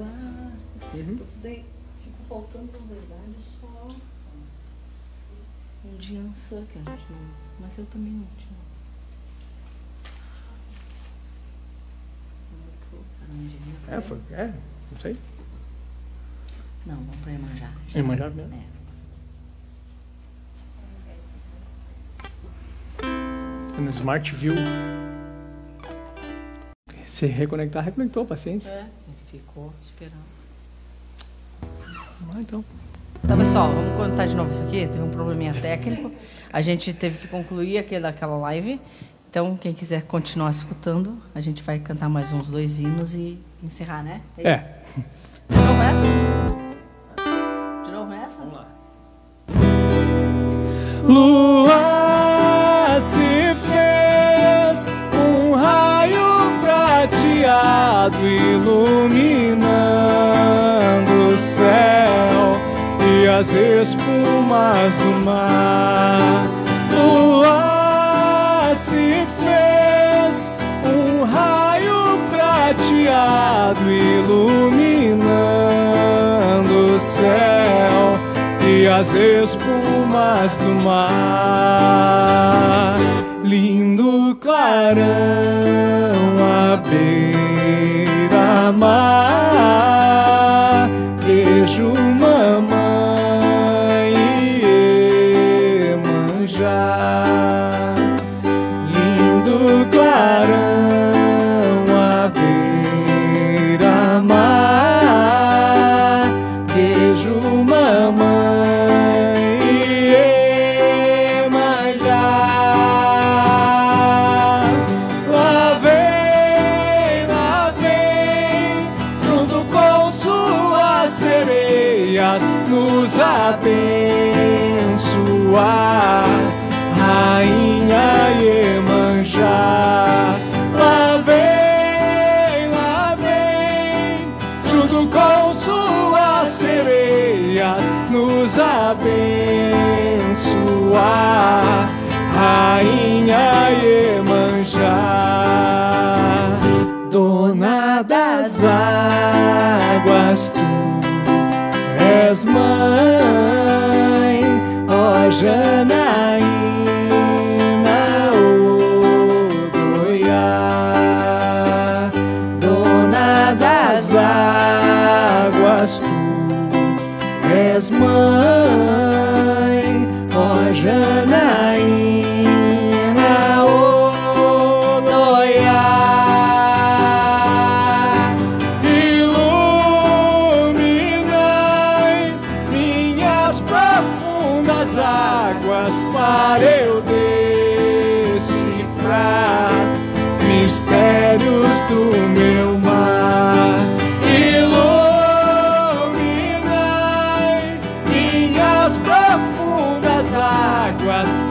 [1.42, 1.64] Bem.
[2.04, 3.88] Fico faltando, na verdade, só
[5.86, 7.18] um de Ansan, que a gente não.
[7.60, 8.60] Mas eu também não tinha.
[13.96, 14.18] É, foi.
[14.32, 14.46] É,
[14.92, 15.16] não sei.
[16.86, 17.70] Não, vamos para Iemanjá.
[17.94, 18.54] Iemanjá mesmo?
[18.54, 18.80] É.
[23.80, 24.54] No Smart View.
[27.06, 28.70] Se reconectar, reconectou, paciência.
[28.70, 28.86] É,
[29.30, 30.24] ficou esperando.
[32.20, 32.64] Vamos lá então.
[33.22, 34.86] Então, pessoal, vamos contar de novo isso aqui.
[34.86, 36.10] Teve um probleminha técnico.
[36.52, 38.80] A gente teve que concluir aquela, aquela live.
[39.28, 44.02] Então, quem quiser continuar escutando, a gente vai cantar mais uns dois hinos e encerrar,
[44.02, 44.20] né?
[44.36, 44.50] É.
[44.50, 44.82] é.
[45.48, 46.59] Começa.
[51.10, 59.34] Lua se fez um raio prateado iluminando
[61.34, 62.56] o céu
[63.04, 66.46] e as espumas do mar.
[66.94, 70.52] Lua se fez
[70.86, 74.79] um raio prateado iluminando
[78.90, 81.36] as espumas do mar,
[83.44, 85.04] lindo clarão
[86.72, 87.29] a beira.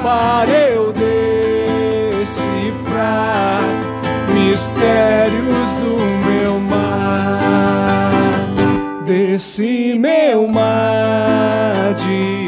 [0.10, 0.92] para eu
[2.12, 3.62] decifrar
[4.34, 5.98] mistérios do
[6.28, 8.10] meu mar,
[9.06, 12.39] desse meu mar de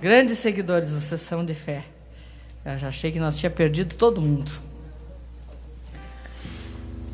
[0.00, 1.84] Grandes seguidores do Sessão de Fé.
[2.64, 4.50] Eu já achei que nós tinha perdido todo mundo.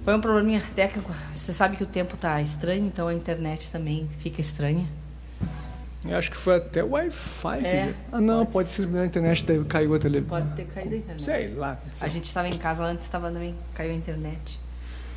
[0.04, 1.12] Foi um probleminha técnico.
[1.32, 4.86] Você sabe que o tempo tá estranho, então a internet também fica estranha.
[6.08, 7.66] Eu acho que foi até o Wi-Fi.
[7.66, 9.06] É, ah, não, pode, pode ser na né?
[9.06, 10.40] internet, daí caiu a televisão.
[10.40, 11.24] Pode ter caído a internet.
[11.24, 11.80] Sei lá.
[11.92, 12.06] Sei.
[12.06, 14.60] A gente estava em casa antes, estava também, caiu a internet.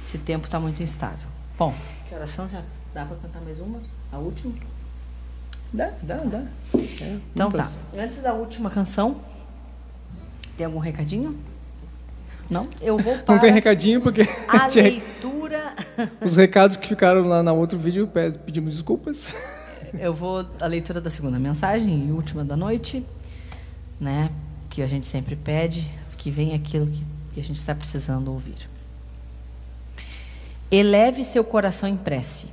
[0.04, 1.28] Esse tempo está muito instável.
[1.56, 1.76] Bom,
[2.08, 2.64] que oração já?
[2.96, 3.80] Dá para cantar mais uma?
[4.12, 4.56] A última?
[5.74, 6.44] Dá, dá, dá.
[7.02, 7.72] É, Então tá.
[7.98, 9.18] Antes da última canção,
[10.58, 11.38] tem algum recadinho?
[12.50, 12.68] Não?
[12.82, 15.76] Eu vou para Não tem recadinho, porque a leitura.
[16.26, 19.28] os recados que ficaram lá no outro vídeo, pe- pedimos desculpas.
[19.98, 23.04] Eu vou a leitura da segunda mensagem e última da noite,
[24.00, 24.30] né?
[24.70, 27.04] Que a gente sempre pede, que venha aquilo que,
[27.34, 28.70] que a gente está precisando ouvir.
[30.72, 32.48] Eleve seu coração em prece,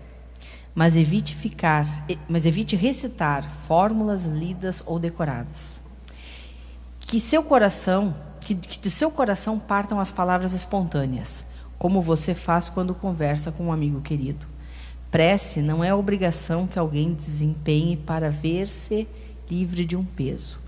[0.77, 5.83] mas evite ficar, mas evite recitar fórmulas lidas ou decoradas.
[7.01, 11.47] Que seu coração, que, que de seu coração partam as palavras espontâneas,
[11.79, 14.47] como você faz quando conversa com um amigo querido.
[15.11, 19.09] Prece não é obrigação que alguém desempenhe para ver-se
[19.51, 20.59] livre de um peso.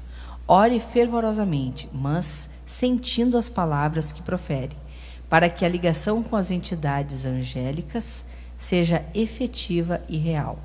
[0.46, 4.74] Ore fervorosamente, mas sentindo as palavras que profere,
[5.28, 8.24] para que a ligação com as entidades angélicas
[8.58, 10.58] seja efetiva e real.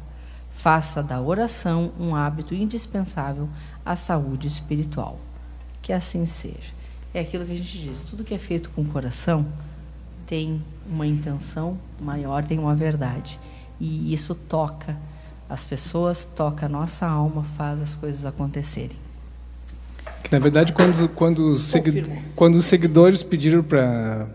[0.50, 3.48] Faça da oração um hábito indispensável
[3.86, 5.20] à saúde espiritual.
[5.82, 6.74] Que assim seja.
[7.14, 9.46] É aquilo que a gente diz: tudo que é feito com o coração
[10.26, 13.39] tem uma intenção maior, tem uma verdade.
[13.80, 14.98] E isso toca
[15.50, 19.03] as pessoas, toca a nossa alma, faz as coisas acontecerem.
[20.32, 22.04] Na verdade, quando, quando, os, segui-
[22.36, 24.28] quando os seguidores pediram para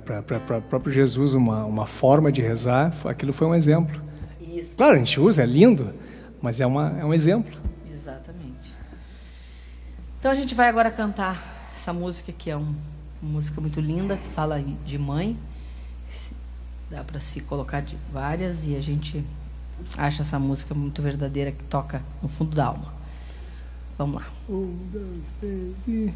[0.58, 4.00] o próprio Jesus uma, uma forma de rezar, aquilo foi um exemplo.
[4.40, 4.76] Isso.
[4.76, 5.92] Claro, a gente usa, é lindo,
[6.40, 7.58] mas é, uma, é um exemplo.
[7.92, 8.72] Exatamente.
[10.20, 12.74] Então a gente vai agora cantar essa música que é um-
[13.20, 15.36] uma música muito linda, que fala de mãe.
[16.90, 19.22] Dá para se colocar de várias e a gente
[19.96, 22.97] acha essa música muito verdadeira que toca no fundo da alma.
[23.98, 24.28] Vamos lá.
[24.48, 26.14] Um, dois, três e...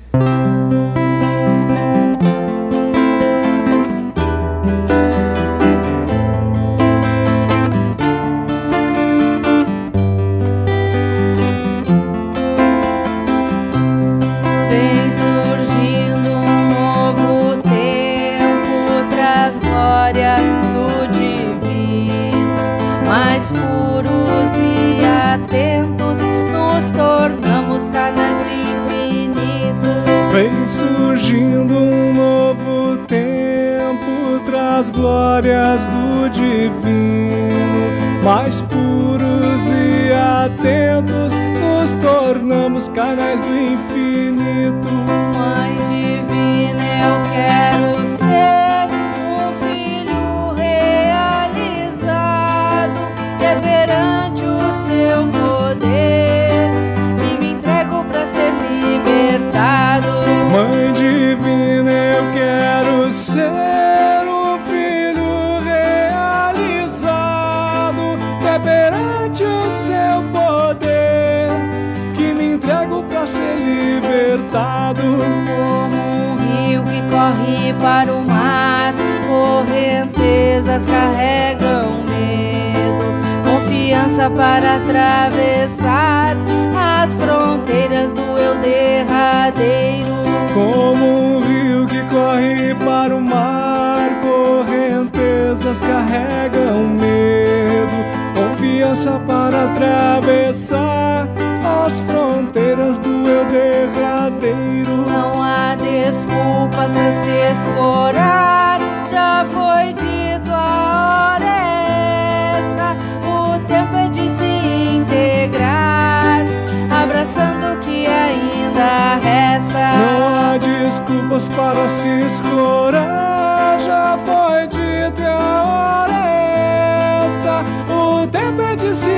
[120.93, 127.64] desculpas para se escorar, já foi dito e a hora é essa.
[127.90, 129.11] O tempo é de se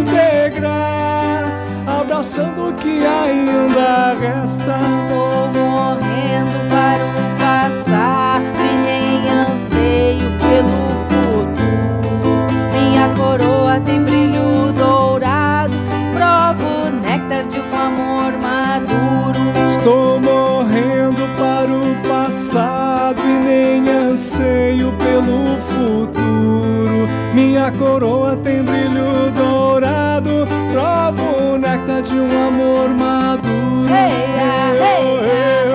[0.00, 1.44] integrar,
[1.86, 4.78] abraçando o que ainda resta.
[4.96, 12.46] Estou morrendo para o passado e nem anseio pelo futuro.
[12.72, 15.74] Minha coroa tem brilho dourado,
[16.14, 19.40] provo néctar de um amor maduro.
[19.68, 20.37] Estou morrendo
[27.98, 33.88] coroa tem brilho dourado, provo o néctar de um amor maduro.
[33.88, 35.67] Heia, heia, heia, laia,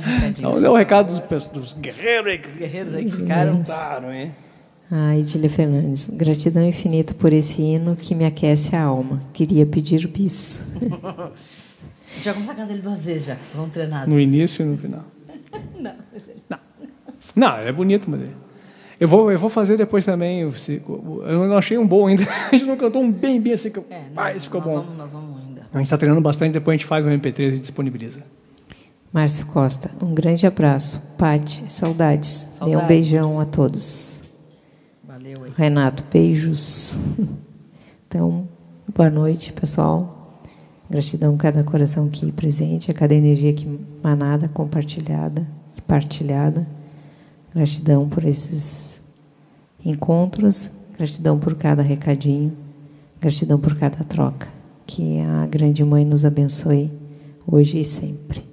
[0.00, 0.48] faz recadinho.
[0.48, 3.56] Vamos dar o recado dos, dos guerreiros aí que Os guerreiros aí que ficaram.
[3.58, 4.34] cantaram, hein?
[4.90, 9.22] Ah, Edília Fernandes, gratidão infinita por esse hino que me aquece a alma.
[9.32, 10.62] Queria pedir bis.
[10.80, 11.30] A
[12.14, 14.06] gente vai começar a cantar ele duas vezes já, que vocês vão treinar.
[14.08, 15.04] No início e no final.
[15.80, 15.92] Não.
[17.34, 18.22] Não, é bonito, mas.
[18.22, 18.26] é-
[19.00, 20.40] Eu vou, eu vou fazer depois também.
[20.42, 22.24] Eu não achei um bom ainda.
[22.52, 23.70] A gente não cantou um bem, bem assim.
[23.70, 24.80] Que, eu- É, não, ficou nós bom.
[24.82, 25.62] Vamos, nós vamos ainda.
[25.72, 28.20] A gente está treinando bastante, depois a gente faz um MP3 e disponibiliza.
[29.12, 30.98] Márcio Costa, um grande abraço.
[31.18, 32.44] Pati, saudades.
[32.44, 32.88] Dê um Saudades.
[32.88, 34.22] beijão a todos.
[35.04, 35.52] Valeu aí.
[35.54, 36.98] Renato, beijos.
[38.08, 38.46] Então,
[38.94, 40.40] boa noite, pessoal.
[40.88, 45.46] Gratidão a cada coração aqui presente, a cada energia aqui manada, compartilhada
[45.76, 46.66] e partilhada.
[47.54, 49.00] Gratidão por esses
[49.84, 52.56] encontros, gratidão por cada recadinho,
[53.20, 54.48] gratidão por cada troca.
[54.86, 56.90] Que a grande mãe nos abençoe
[57.46, 58.51] hoje e sempre.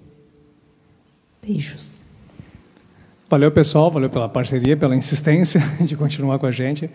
[1.50, 2.00] Beijos.
[3.28, 3.90] Valeu, pessoal.
[3.90, 6.88] Valeu pela parceria, pela insistência de continuar com a gente.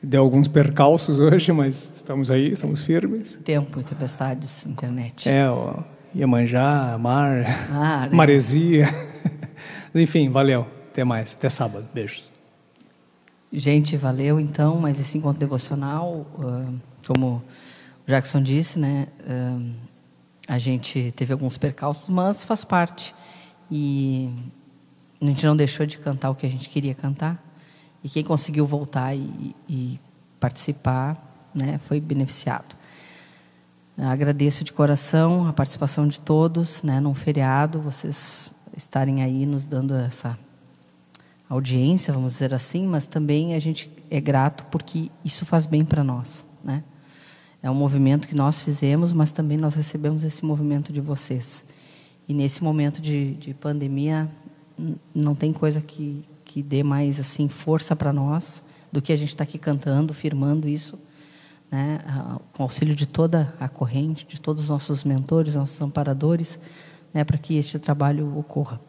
[0.00, 3.36] Deu alguns percalços hoje, mas estamos aí, estamos firmes.
[3.44, 5.28] Tempo tempestades, internet.
[5.28, 5.82] É, o
[6.14, 8.14] Iemanjá, mar, Ah, né?
[8.14, 8.86] maresia.
[9.92, 10.68] Enfim, valeu.
[10.92, 11.32] Até mais.
[11.32, 11.88] Até sábado.
[11.92, 12.30] Beijos.
[13.52, 16.70] Gente, valeu então, mais esse encontro devocional, ah,
[17.08, 17.42] como
[18.06, 19.08] o Jackson disse, né?
[19.28, 19.58] ah,
[20.46, 23.12] a gente teve alguns percalços, mas faz parte.
[23.70, 24.30] E
[25.20, 27.42] a gente não deixou de cantar o que a gente queria cantar.
[28.02, 30.00] E quem conseguiu voltar e, e
[30.38, 31.16] participar,
[31.54, 32.76] né, foi beneficiado.
[33.96, 39.94] Agradeço de coração a participação de todos, né, num feriado, vocês estarem aí nos dando
[39.94, 40.36] essa
[41.48, 46.02] audiência, vamos dizer assim, mas também a gente é grato porque isso faz bem para
[46.02, 46.82] nós, né?
[47.62, 51.64] É um movimento que nós fizemos, mas também nós recebemos esse movimento de vocês.
[52.28, 54.28] E nesse momento de, de pandemia,
[55.14, 59.30] não tem coisa que, que dê mais assim força para nós do que a gente
[59.30, 60.98] está aqui cantando, firmando isso,
[61.70, 61.98] né?
[62.52, 66.58] Com auxílio de toda a corrente, de todos os nossos mentores, nossos amparadores,
[67.12, 67.24] né?
[67.24, 68.80] para que este trabalho ocorra.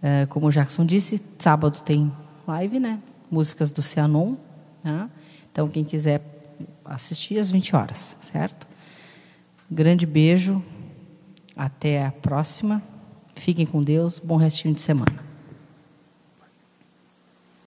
[0.00, 2.12] É, como o Jackson disse, sábado tem
[2.46, 3.00] live, né?
[3.30, 4.36] Músicas do Cianon.
[4.82, 5.08] Tá?
[5.50, 6.22] Então, quem quiser
[6.84, 8.68] assistir às 20 horas, certo?
[9.70, 10.62] Grande beijo.
[11.56, 12.82] Até a próxima.
[13.34, 14.18] Fiquem com Deus.
[14.18, 15.31] Bom restinho de semana.